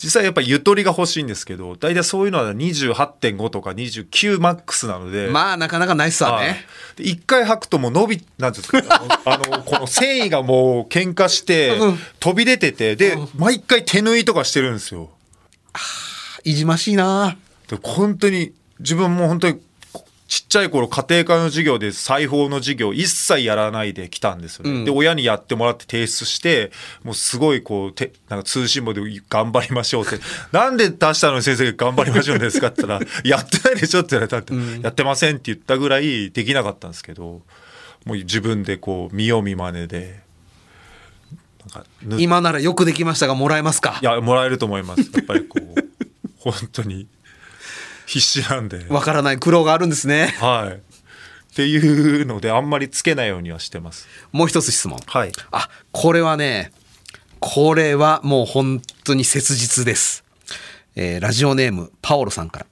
[0.03, 5.27] 実際やっぱりゆとりが欲しいんですけど大体そういうのは28.5とか29マックスなので。
[5.27, 6.47] まあ、なかなかないっすわはい。
[6.47, 6.65] ね。
[6.97, 8.79] で一回履くともう伸びなんですか
[9.27, 11.99] あのこの繊維がもう喧嘩してうん。
[12.21, 15.11] 飛び出ててで毎回手縫いとかしてるんですよ。
[16.45, 17.29] いじましいな。
[17.31, 17.37] で
[17.81, 19.61] 本当に自分も本当に
[20.29, 24.85] ちっちゃい頃家庭科の授業で裁縫の授業一切やらないで来たんですよね、うん。
[24.87, 26.73] で親にやってもらって提出して
[27.05, 30.19] もうすごいこうてなんか通信簿で頑張りましょうって。
[30.51, 37.43] なんで出したのに先生が頑張りましょうですかって言ったら やってないでしょって言われたって、やってませんって言ったぐらいできなかったんですけど
[38.07, 40.23] もう自分でこう見よう見まねで
[41.75, 43.99] なんか縫っ今ならよくできましたが、もらえますか？
[44.01, 45.11] いやもらえると思います。
[45.13, 45.75] やっぱりこう
[46.39, 47.07] 本当に
[48.13, 50.35] 必死なんでわからない苦労があるんですね。
[50.39, 50.77] はい。
[50.77, 54.07] っていうので、あんまりつけないようにはしてます。
[54.33, 54.99] もう一つ質問。
[55.07, 55.33] はい。
[55.51, 56.73] あ、これはね、
[57.41, 60.25] これはもう本当に切実です。
[60.95, 62.67] えーラジオネーム、パオロさんから。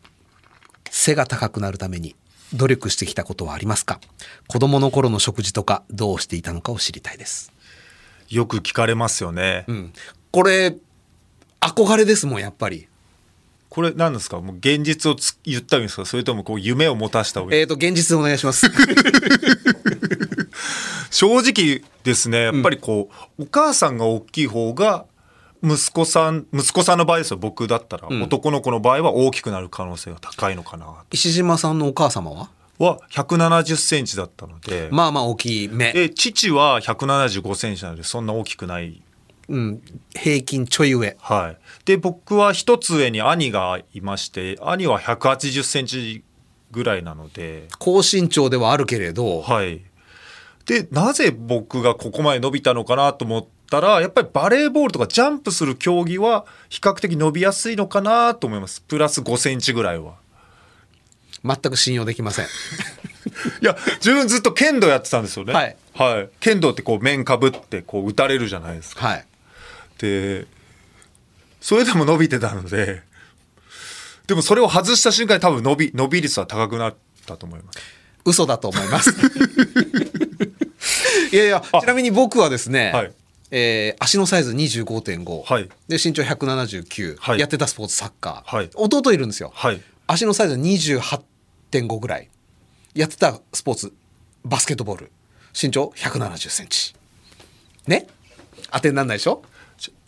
[0.91, 2.17] 背が高くなるために
[2.53, 3.99] 努力してきたことはありますか？
[4.47, 7.53] 子供の頃の食事とかどうしていたのかを知りたいです。
[8.29, 9.65] よく聞かれますよね。
[9.69, 9.93] うん。
[10.33, 10.77] これ、
[11.61, 12.89] 憧れですもん、やっぱり。
[13.71, 14.41] これ何ですか？
[14.41, 16.05] もう現実をつ言ったんですか？
[16.05, 18.67] それともこう夢を持たした方がいい、えっ、と、現実でお願いします。
[21.11, 25.07] 正直ですね、やっぱりこう、お母さんが大きい方が、
[25.63, 30.87] 息子さん、息子さんの場合ですよ、僕だったら、男の子の場合は大きくなる可能性が高いのかな。
[31.11, 32.51] 石島さんのお母様は？
[32.79, 35.93] は、170センチだったので、まあまあ大きい目。
[35.93, 39.03] で、父は175センチなので、そんな大きくない
[39.51, 39.83] うん。
[40.15, 41.17] 平均ちょい上。
[41.21, 46.25] はい、で僕は一つ上に兄がいまして兄は180センチ
[46.71, 49.83] ぐらいなので、高身長ではあるけれど、はい、
[50.67, 60.15] でなぜ僕がここまで伸びたのかなと思ったらやっぱりバレーボールとかジャンプする競技は比較的伸びやすいのかなと思いますプラス5センチぐらいは。
[61.43, 62.45] 全く信用できません。
[63.63, 69.27] いや自分ずっと剣道やってたんですよねはい、はい、剣道ってこう面かぶってこう打たれるじゃないですかはい。
[70.01, 70.47] で
[71.61, 73.03] それでも伸びてたので
[74.27, 76.95] でもそれを外した瞬間に多分伸び伸び率は高くなっ
[77.27, 77.79] たと思います。
[78.25, 79.11] 嘘だと思います。
[81.33, 83.13] いやいや、ちなみに僕はですね、はい。
[83.51, 85.69] えー足のサイズ25.5、はい。
[85.89, 87.41] で身長179、はい。
[87.41, 88.71] やってたスポーツサッカー、はい。
[88.75, 89.81] 弟いるんですよ、はい。
[90.07, 92.29] 足のサイズ28.5ぐらい。
[92.95, 93.93] やってたスポーツ
[94.45, 95.11] バスケットボール。
[95.61, 96.95] 身長170センチ。
[97.87, 98.07] ね？
[98.73, 99.43] 当てになんないでしょ？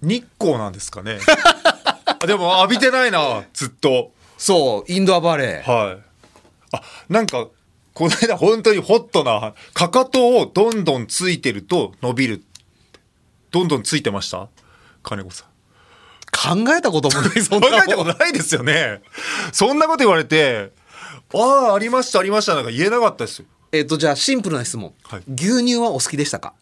[0.03, 1.19] 日光なんですかね。
[2.21, 4.13] あでも浴びてないなずっと。
[4.37, 5.99] そうインドアバレー、はい。
[6.73, 7.47] あなんか
[7.95, 12.45] この間本当にホットなかかとをどんどんついてると伸びる。
[13.51, 14.49] どんどんついてました？
[15.03, 15.49] 金子さん。
[16.65, 17.41] 考えたこともない。
[17.45, 19.03] そんな考えたことないですよね。
[19.53, 20.73] そんなこと言われて
[21.35, 21.39] あ
[21.71, 23.45] あありましたありましたなんか言えなかったですよ。
[23.73, 25.23] えっ、とじゃあシンプルな質問、はい。
[25.35, 26.55] 牛乳はお好きでしたか？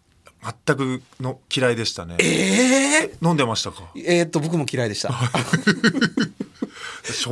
[0.43, 2.17] 全くの嫌いでしたね。
[2.19, 3.83] ええ飲んでましたか？
[3.97, 5.13] えーっと僕も嫌いでした。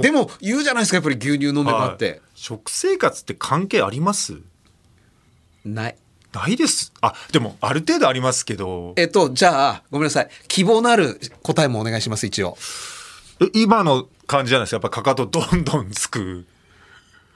[0.01, 2.21] でも言うじゃないですかやっぱり牛乳飲んでなって、はい。
[2.35, 4.39] 食生活って関係あります？
[5.65, 5.97] ない。
[6.33, 6.93] ないです。
[7.01, 8.93] あでもある程度ありますけど。
[8.97, 10.29] えっとじゃあごめんなさい。
[10.49, 12.59] 希望のある答えもお願いします一応。
[13.41, 14.77] え今の感じじゃないですか？
[14.77, 16.45] やっぱかかとどんどんつく。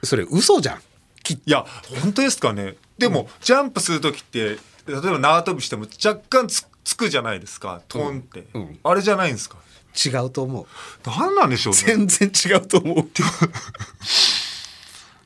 [0.05, 0.83] それ嘘じゃん。
[1.23, 1.65] きいや
[2.03, 2.75] 本当ですかね。
[2.99, 9.57] でも、ジャンプする時って例えば縄跳びしても若干つつくじゃないですかトンって、うんあれじゃないんですか？
[9.95, 10.67] 違うと思う。
[11.05, 11.81] 何なんでしょうね。
[11.81, 13.07] 全然違うと思う。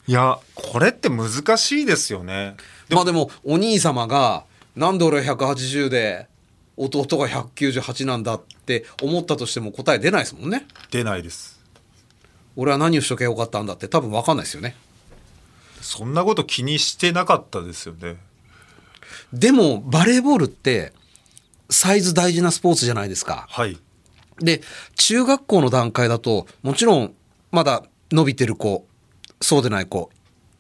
[0.09, 2.57] いやこれって難しいですよね。
[2.91, 6.29] まあでもお兄様がなんで俺は180で
[6.77, 10.67] 弟が198なんだって思ったとしても答え出ないですもんね。
[10.91, 11.61] 出ないです。
[12.57, 14.77] 俺は何をしとけばよかったんだって多分分かんないですよね。
[15.81, 18.17] そんなこと気にしてなかったですよね
[19.33, 20.93] でもバレーボールって
[21.69, 23.47] サイズ大事なスポーツじゃないですか。
[23.49, 23.79] はい。
[24.39, 24.61] で
[24.97, 27.15] 中学校の段階だともちろん
[27.51, 28.87] まだ伸びてる子
[29.41, 30.11] そうでない子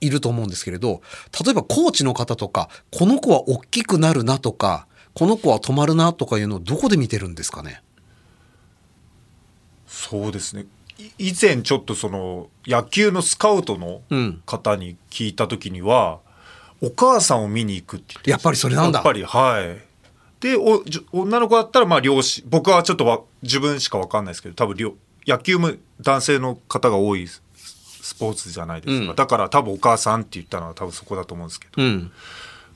[0.00, 1.02] いると思うんですけれど
[1.44, 7.82] 例えばコーチの方とかこの子は大きくなるなとかこの子は止まるなとかいうのをどこで見てるんですかね？
[9.86, 10.66] そうですね。
[10.98, 14.42] い以前ちょっとその野球のスカウトのうん。
[14.46, 16.20] 方に聞いた時には、
[16.80, 18.98] お母さんを見に行くって言ってやっぱりそれなんだ。
[18.98, 19.78] やっぱりはい。
[20.40, 24.94] でお女の子だったらまあ両親僕はちょっとわ自分しか分かんないですけど多分両
[25.26, 29.16] 野球も男性の方が多いススポーツじゃないですか、うん。
[29.16, 32.12] だから多分お母さんって言ったのは多分そこだと思うんですけど、うん。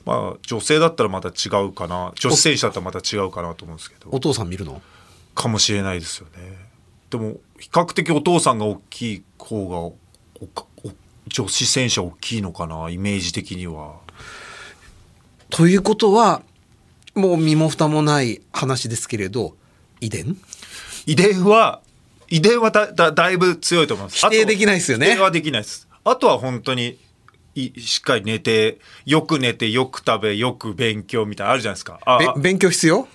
[0.05, 2.11] まあ女性だったらまた違うかな。
[2.15, 4.09] 女子選手だったらまた違うかなと思うんですけど。
[4.11, 4.81] お父さん見るの？
[5.33, 6.57] かもしれないですよね。
[7.09, 9.95] でも比較的お父さんが大きい方がお
[10.47, 10.91] かお
[11.33, 13.95] 女子選手は大きいのかなイメージ的には。
[15.49, 16.41] ということは
[17.15, 19.55] もう身も蓋もない話ですけれど
[19.99, 20.37] 遺伝？
[21.05, 21.81] 遺伝は
[22.29, 24.17] 遺伝はだだだいぶ強いと思います。
[24.17, 25.07] 否定できないですよね。
[25.07, 25.87] 否定はできないです。
[26.03, 26.97] あとは本当にい
[27.55, 31.99] しっかり寝てよく寝てよく食べよく勉強みたいなのあるじゃないですか。
[32.37, 33.07] 勉強必要？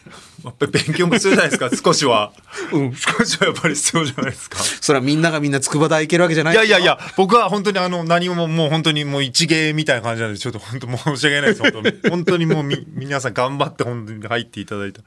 [0.45, 1.71] やっぱり勉強も必要じゃないですか。
[1.75, 2.33] 少しは、
[2.71, 4.59] 少しはやっぱり必要じゃないですか。
[4.59, 6.55] それはみんながみんな筑波大行けるわけじゃない？
[6.55, 11.63] いやいやいや、僕は本当にあの、何ももう本当にもう一芸みたいな感じなんで、ちょっと本当申し訳ないです。
[11.63, 12.11] 本当に。
[12.11, 15.01] 本当にもうみ、 皆さん頑張って本当に入っていただいた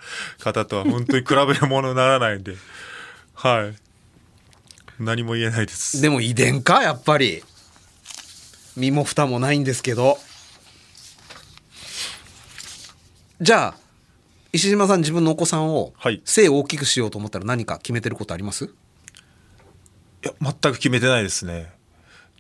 [0.44, 2.56] 方とは本当に比べるものにならないんで、
[3.36, 3.76] はい。
[5.02, 6.02] 何も言えないです。
[6.02, 7.42] でも遺伝かやっぱり
[8.80, 10.18] 身も蓋もないんですけど。
[13.42, 13.76] じゃあ
[14.52, 16.22] 石島さん自分のお子さんをはい。
[16.26, 18.66] 背を大きくしようと思ったら何か決めてることあります？
[18.66, 18.70] い
[20.24, 21.72] や、全く決めてないですね。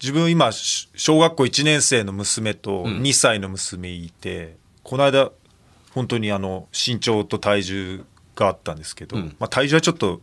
[0.02, 5.32] 自分今、し小学校1年生の娘と2歳の娘いて、この間、
[5.92, 8.04] 本当にあの、身長と体重
[8.36, 10.22] があったんですけど、まあ体重はちょっと、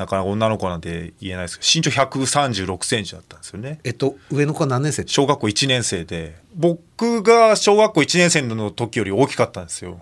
[0.00, 3.80] なかなか女の子なんで言えないですけど、身長136センチだったんですよね。
[3.84, 5.06] えっと上の子は何年生？
[5.06, 10.00] 小学校1年生で、僕が小学校1年生の時より大きかったんですよ。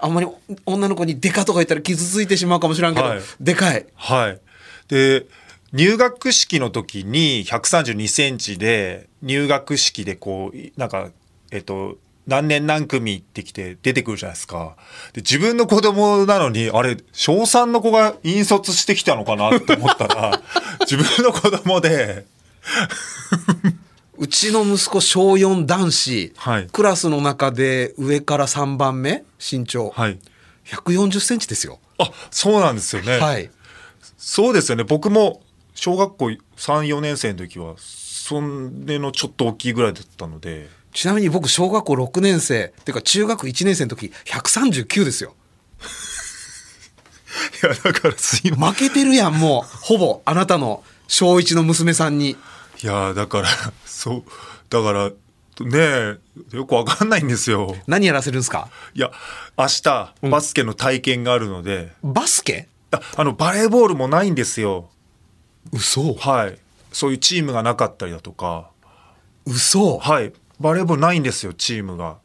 [0.00, 0.28] あんまり
[0.64, 4.40] 女の子にデカとか言ったら傷ついてしまうかもしれんけど、はいでかいはい。
[4.88, 5.26] で、
[5.74, 11.10] 入学式の時に132センチで、入学式でこう、いなんか、
[11.50, 14.76] えっと、何年何組ってきて出てくるじゃないですか。
[15.12, 20.42] で、自分の子供なのに、あれ、小3の子が引率してきたのかなって思ったら、
[20.88, 22.26] 自分の子供で、
[24.18, 30.18] うちの息子小4男子、はいクラスの中で上から3番目身長、はい。
[30.64, 33.18] 140センチですよ、あ、そうなんですよね。
[33.18, 33.50] はい
[34.18, 34.82] そうですよね。
[34.82, 35.42] 僕も
[35.74, 45.34] 小学校3、4年生の時は、そんでのちょっと大きいぐらいだったので、ちなみに僕小学校6年生っていうか中学1年生の時139ですよ。
[47.62, 52.30] いやだからすいま負けてるやんもうほぼあなたの小1の娘さんに。
[52.82, 53.48] いやだから
[53.84, 54.24] そう
[54.70, 55.14] だからね
[55.74, 56.16] え
[56.52, 57.76] よくわかんないんですよ。
[57.86, 58.70] 何やらせるんですか？
[58.94, 59.10] いや
[59.58, 62.68] 明日バスケの体験があるので、バスケ？
[62.90, 64.88] ああのバレーボールもないんですよ。
[65.72, 66.14] 嘘。
[66.14, 66.58] はい。
[66.90, 68.70] そういうチームがなかったりだとか。
[69.44, 69.98] 嘘。
[69.98, 72.18] はいバレーボールないんですよチームが。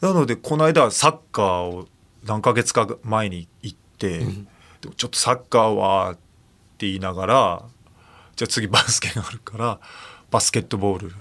[0.00, 1.88] なのでこの間サッカーを
[2.24, 4.24] 何ヶ月か前に行って、で
[4.88, 7.62] もちょっとサッカーはって言いながら
[8.36, 9.78] じゃあ次バスケがあるから
[10.30, 11.12] バスケットボール。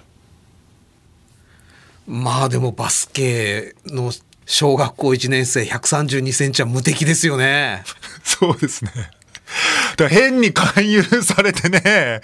[2.07, 4.11] まあでもバスケの
[4.45, 7.83] 小学校1年生132センチは無敵ですよね。
[8.23, 8.91] そうですね。
[9.97, 12.21] だ変に勧誘されてね、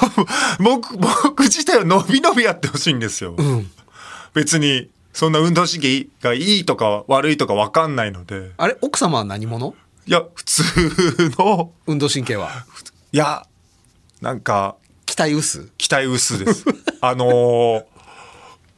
[0.60, 3.36] 僕、僕自体は伸び伸びやってほしいんですよ。
[4.34, 8.50] 別に、そんな運動神経がいいとか悪いとか分かんないので。
[8.58, 9.74] あれ奥様は何者？
[10.06, 10.62] いや、普通
[11.38, 12.50] の、運動神経は？
[13.12, 13.46] いや、
[14.20, 15.70] なんか、期待薄？
[15.78, 16.64] 期待薄です。
[17.00, 17.84] あのー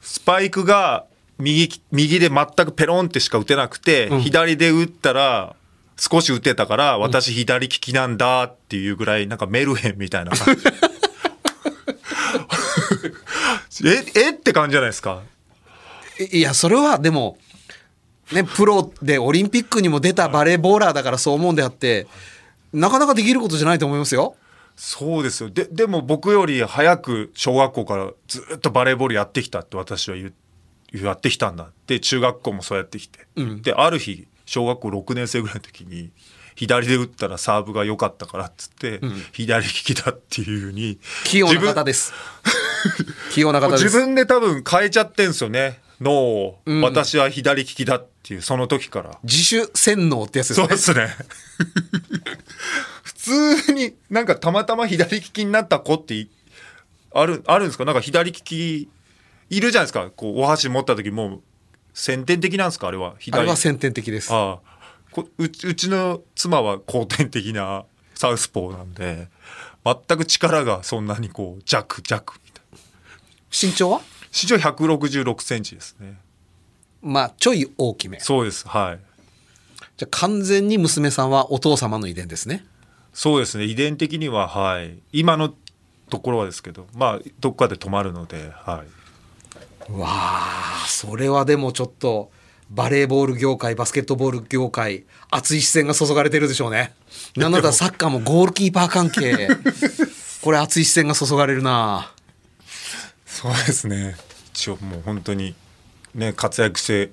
[0.00, 1.04] スパイクが
[1.38, 5.54] 右、右で全くペロンってしか打てなくて、左で打ったら、
[5.98, 10.62] 少し打てたから、私左利きなんだっていうぐらい、なんかメルヘンみたいな感じ。
[13.88, 15.22] え、えって感じじゃないですか。
[16.18, 17.38] いいやそれはでも
[18.32, 22.08] ねプロでオリンピックにも出たバレーボーラーだからそう思うんであって
[22.72, 24.34] なかなかできることじゃないと思いますよ
[24.78, 25.50] そうですよ。
[25.50, 30.32] で、でも僕より早く小学校からずっとバレーボールやってきたって私は言
[30.94, 33.26] う、やってきたんだって、中学校もそうやってきて。
[33.34, 36.10] で、ある日、小学校6年生ぐらいの時に、
[36.56, 39.00] 左で打ったらサーブが良かったからっつって、
[39.32, 40.98] 左利きだっていうふうに。
[41.24, 42.14] 器用な方です
[43.30, 45.80] 器用な方です自分で多分変えちゃってんすよね。
[46.00, 49.18] 脳を、私は左利きだっていう、その時から。
[49.22, 51.08] 自主洗脳ってやつですねそうですね。
[53.04, 53.14] 普
[53.66, 56.30] 通になんかたまたま左利きになった子ってい
[57.12, 57.84] ある、あるんですか？
[57.84, 58.88] なんか左利き
[59.50, 60.10] いるじゃないですか。
[60.16, 61.42] こう、お箸持った時もう
[62.00, 62.88] 先天的なんですか？
[62.88, 63.08] あれは？
[63.08, 64.78] あ左れは先天的ですああ
[65.10, 67.84] こうちうちの妻は後天的な
[68.14, 69.28] サウスポーなんで、
[69.84, 72.78] 全く力がそんなにこう弱弱みたいな。
[73.50, 74.00] 身長は？
[74.30, 76.18] 身長166センチですね。
[77.02, 78.68] まあちょい大きめじそうです。
[78.68, 79.00] はい。
[80.04, 82.64] ゃあ完全に娘さんはお父様の遺伝ですね
[83.12, 85.52] そうですね遺伝的にははい今の
[86.08, 88.86] ところはですけどまあどっかで止まるのではい
[89.92, 92.30] わあそれはでもちょっと
[92.70, 96.94] バレーボール業界バスケットボール業界熱い視線が注がれてるでしょうね。
[97.36, 99.48] なんだったらサッカーもゴールキーパー関係。
[100.42, 102.12] これ熱い視線が注がれるな。
[103.26, 104.16] そうですね。
[104.52, 105.54] 一応もう本当に
[106.14, 107.10] ね活躍して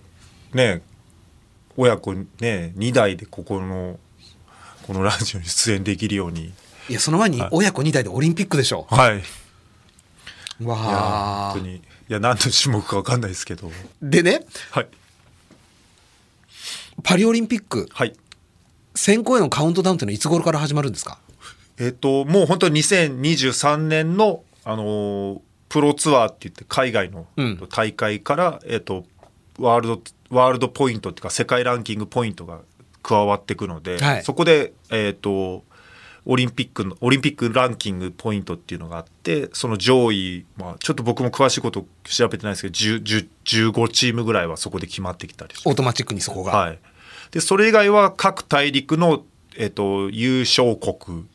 [0.53, 0.81] ね
[1.77, 3.99] 親子ね2代でここの
[4.83, 6.53] このラジオに出演できるように。
[6.89, 8.85] いやその前に親子2代でオリンピックでしょ。
[8.89, 9.23] はい。
[10.63, 13.71] わあ本当にいや何の種目か分かんないですけど。
[14.01, 14.41] でね。
[14.71, 14.87] はい。
[17.03, 17.87] パリオリンピック。
[17.91, 18.13] はい。
[18.93, 21.17] 選考へのカウントダウンっていうのはいつ頃から始まるんですか？
[21.77, 27.67] えっ、ともう本当に2023年のあのープロツアーって言って海外のうん。
[27.69, 29.05] 大会から、えっ、と
[29.59, 32.59] ワールドワールドポイントっていうか世界ランキングポイントが
[33.03, 34.23] 加わっていくので、はい。
[34.23, 35.63] そこでえっ、と
[36.27, 43.03] オリンピックのオリンピックランキングポイントっていうのがあってその上位、まあ、ちょっと僕も詳しいこと調べてないですけど10
[43.45, 46.79] 10 15チームぐらいはそこで決まってきたりオートマチックにそこが、はい、
[47.31, 49.23] でそれ以外は各大陸の、
[49.57, 51.25] えっと優勝国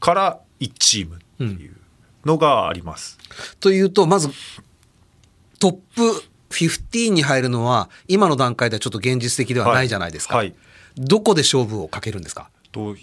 [0.00, 1.76] から1チームっていう
[2.24, 3.18] のがあります。
[3.60, 4.30] というとまず
[5.58, 10.48] トップ15に入るのは今の段階ではちょっと現実的ではないじゃないですか、はい。
[10.48, 10.56] はい。
[10.96, 12.50] どこで勝負をかけるんですか？
[12.72, 12.96] と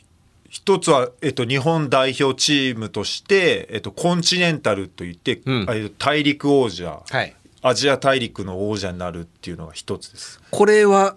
[0.49, 5.65] 一つは、えっと、日本代表チームとして、えっと、コンチネンタルといって、うん。
[5.69, 7.35] えっと大陸王者、はい。
[7.61, 10.41] アジア大陸の王者になるっていうのが一つです。
[10.49, 11.15] これは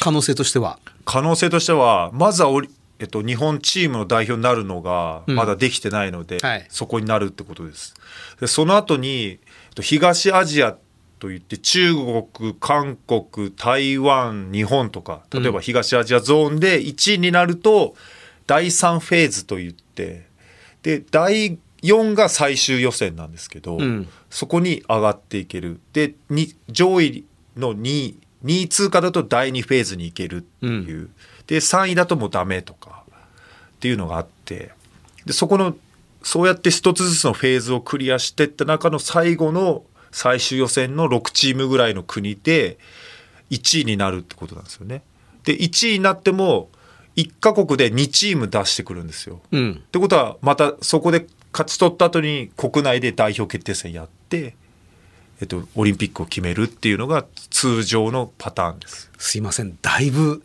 [0.00, 0.78] 可能性としては？
[1.04, 5.34] 可能性としてはまずはオリ、えっと、日本チームの代表になるのがうん。
[5.34, 6.66] まだできてないので、はい。
[6.68, 7.94] そこになるってことです。
[8.40, 9.38] でその後にえっ
[9.74, 10.76] と東アジア
[11.18, 17.94] といって中国韓国台湾日本とか例えば東アジアゾーンで1位になると
[18.46, 20.26] 第3フェーズといって
[20.82, 24.08] で第4が最終予選なんですけど、うん。
[24.30, 25.80] そこに上がっていける。
[25.92, 27.24] でに上位
[27.56, 31.10] の2位2位通過だと第2フェーズに行けるっていう、
[31.46, 34.72] で3位だともうダメとかっていうのがあって
[35.26, 35.76] でそこの
[36.22, 42.78] そうやって一つずつのフェーズをクリアしていった中の最後の最終予選の6チームぐらいの国で
[43.50, 45.02] 1位になるってことなんですよね。
[45.44, 46.68] で1位になっても
[47.16, 49.40] 1カ国で2チーム出してくるんですよ。
[49.52, 54.54] うんってことはまたそこで勝ち取った後に国内で代表決定戦やって、
[55.40, 59.10] えっと、オリンピックを決めるっていうのが通常のパターンです。
[59.18, 60.42] すいませんだいぶ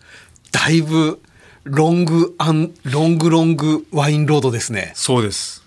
[0.51, 1.21] だいぶ
[1.63, 5.63] ロングアンロングロングワインロードですねそうです。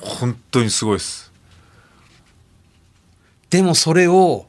[0.00, 1.32] 本当にすごいです。
[3.48, 4.46] でもそれを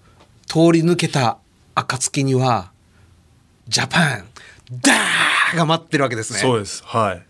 [0.47, 1.37] 通り抜けた
[1.75, 2.71] 暁には
[3.67, 4.25] ジャパン
[4.81, 6.83] ダーが待ってるわけですねそうです。
[6.85, 7.25] はい。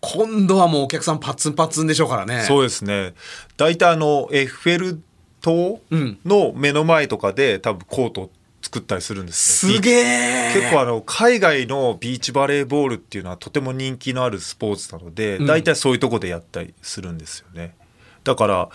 [0.00, 3.14] 今度はもうお客さんパッツンパッツンでしょうからねそうですね。
[3.56, 5.02] 大体あのエッフェル
[5.40, 8.30] 塔うんの目の前とかで多分コートを
[8.62, 9.74] 作ったりするんですね。
[9.74, 17.74] すげえ結構あの海外のビーチバレーボールっていうのはとても人気のあるスポーツなので、ん大体そういうとこでやったりするんですよね。
[18.22, 18.68] だから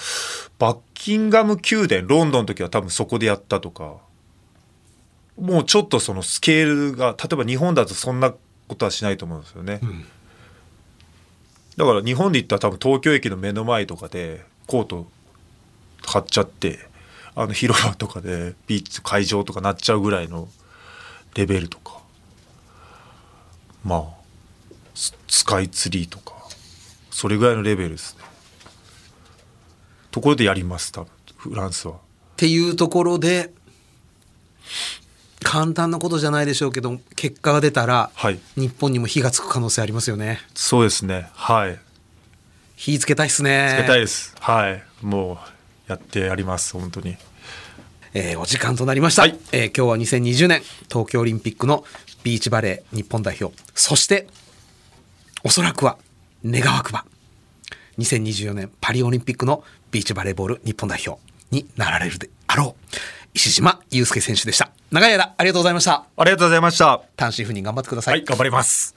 [0.58, 3.98] バッキンガム宮殿ロンドンの時は多分そこでやったとか
[5.38, 8.34] もうちょっとそのスケールが例えば日本だとそんな
[8.68, 9.82] ことはしないと思うんですよね。
[11.78, 15.08] だから日本で言ったら多分東京駅の目の前とかでコート
[16.04, 16.88] 張っちゃって
[17.36, 20.48] あの広場とかでビーチ会場とかなっちゃうぐらいの
[21.36, 22.00] レベルとか。
[23.84, 24.04] まあ
[24.94, 26.34] ススカイツリーとか。
[27.12, 28.24] それぐらいのレベルですね。
[30.12, 31.94] ところでやります多分フランスは。
[31.94, 31.98] っ
[32.36, 33.54] ていうところで
[35.46, 38.40] 簡単なことじゃないでしょうけど結果が出たら、はい。
[38.58, 40.40] 日本にも火がつく可能性ありますよね。
[40.56, 41.30] そうですね。
[41.34, 41.80] はい。
[42.76, 43.76] 火つけたいっすね。
[43.78, 44.84] つけたいです、はい。
[45.02, 45.38] もう
[45.88, 47.16] やってやります本当に。
[48.16, 49.40] えーお時間となりました、はい。
[49.52, 51.86] えー今日は2020年東京オリンピックの
[52.24, 53.56] ビーチバレー日本代表。
[53.76, 54.28] そして
[55.44, 56.00] おそらくは
[56.44, 57.06] 願わくば
[58.00, 61.22] 2024年パリオリンピックのビーチバレーボール日本代表
[61.52, 62.96] になられるであろう
[63.36, 64.70] 石島祐介選手でした。
[64.92, 66.06] 長い間ありがとうございました。
[66.16, 67.02] ありがとうございました。
[67.18, 68.96] 単身赴任頑張ってくださはい頑張ります。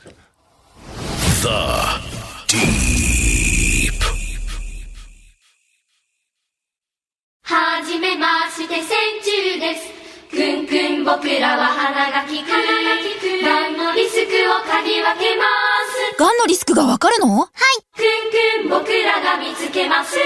[2.47, 3.93] Deep.
[7.43, 8.87] はじめまして線
[9.25, 9.99] 虫です。
[10.31, 12.49] くんくん僕らは鼻が利く。
[12.49, 12.55] が
[13.69, 15.43] んのリスクを嗅ぎ分けま
[16.15, 16.19] す？
[16.19, 17.41] がんのリスクがわかるの？
[17.41, 17.49] はい。
[17.97, 18.03] く
[18.63, 20.17] んくん僕らが見つけます。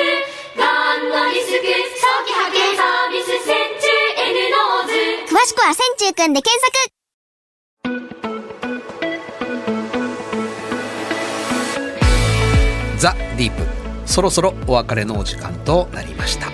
[0.59, 1.57] がんのリスク？
[1.57, 3.57] 早期発見サービス千中。
[3.57, 3.82] N ノーズ
[4.33, 4.35] 詳
[5.47, 6.93] しくは線虫くんで検索。
[12.97, 13.63] ザ・ディープ。
[14.07, 16.47] そろそろお別れのお時間となりました。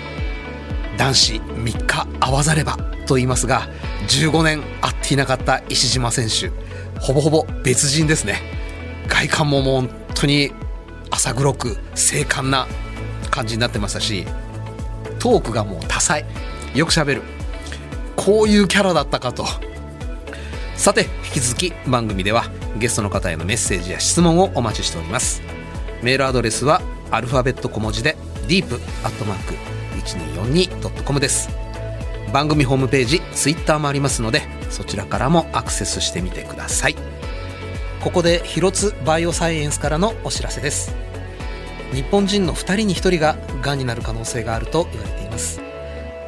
[0.97, 2.75] 男子3日会わざれば。
[3.07, 3.69] と言いますが
[4.07, 6.51] 15年会っていなかった石島選手。
[6.99, 8.41] ほぼほぼ別人ですね。
[9.07, 10.51] 外観ももう本当に
[11.11, 12.67] 浅黒く精悍な
[13.31, 14.25] 感じになってましたし
[15.17, 16.25] トークがもう多彩。
[16.75, 17.38] よく喋る。
[18.19, 19.45] こういうキャラだったかと。
[20.75, 22.45] さて引き続き番組では
[22.77, 25.41] ゲストの方へのメッセージや質問をお待ちしております。
[26.01, 28.17] メールアドレスはアルファベット小文字で
[28.47, 31.49] deep.1242.com です。
[32.33, 36.95] 番組ホームページツイッターもありますのでそちらからもアクセスしてみてください。
[38.01, 40.95] ここで広津バイオサイエンスからのお知らせです。
[41.93, 45.61] 日本人の2人に1人ががんになる可能性があると言われています。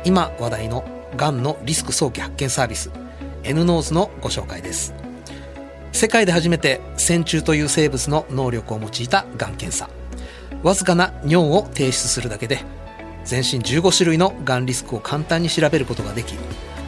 [0.03, 0.83] 今話題の
[1.15, 2.91] がんのリスク早期発見サービス
[3.43, 4.93] N ノーズのご紹介です。
[5.91, 9.89] 世界で初めて線虫という生物の能力を用いたがん検査。
[10.63, 12.59] わずかな尿を提出するだけで
[13.25, 16.35] 全身15種類のがんリスクを簡単に調べることができ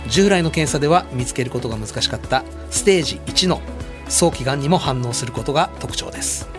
[0.09, 3.61] 従来の検査では見つけることが難しかったステージ1の
[4.09, 6.49] 早期がんにも反応することが特徴です。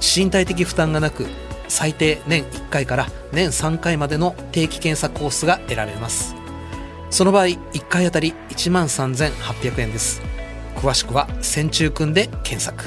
[0.00, 1.26] 身体的負担がなく
[1.68, 6.34] 最低年1回から年3回までの定期検査コースが選べます。
[7.14, 10.20] その場合1回あたり1万3800円です。
[10.74, 12.86] 詳しくは線虫くんで検索。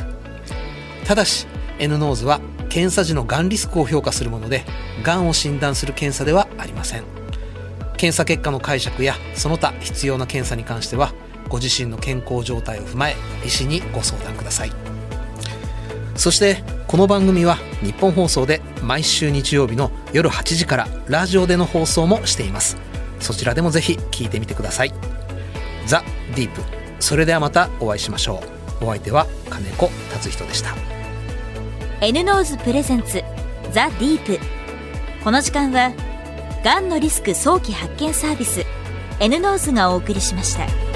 [1.06, 1.48] ただし
[1.80, 4.66] N ノーズは検査時のがんリスクを評価するもので
[5.02, 7.06] がんを診断する検査ではありません。
[7.96, 11.14] 検査結果の解釈やその他必要な検査に関しては
[11.48, 13.16] ご自身の健康状態を踏まえ
[13.46, 14.74] 医師にご相談ください。
[16.16, 22.87] そしてこの番組は日本放送で毎週日曜日の夜8時からラジオでの放送もしています。
[23.20, 24.94] そちらでもぜひ聞いてみてください。
[25.86, 26.04] The
[26.36, 26.62] Deep。
[27.00, 28.42] それではまたお会いしましょ
[28.82, 28.86] う。
[28.86, 30.76] お相手は金子達仁でした。
[32.02, 33.24] N-NOSE presents
[33.72, 34.40] The Deep。
[35.24, 35.92] この時間は
[36.64, 38.66] がんのリスク早期発見サービス
[39.20, 40.87] N ノーズがお送りしました。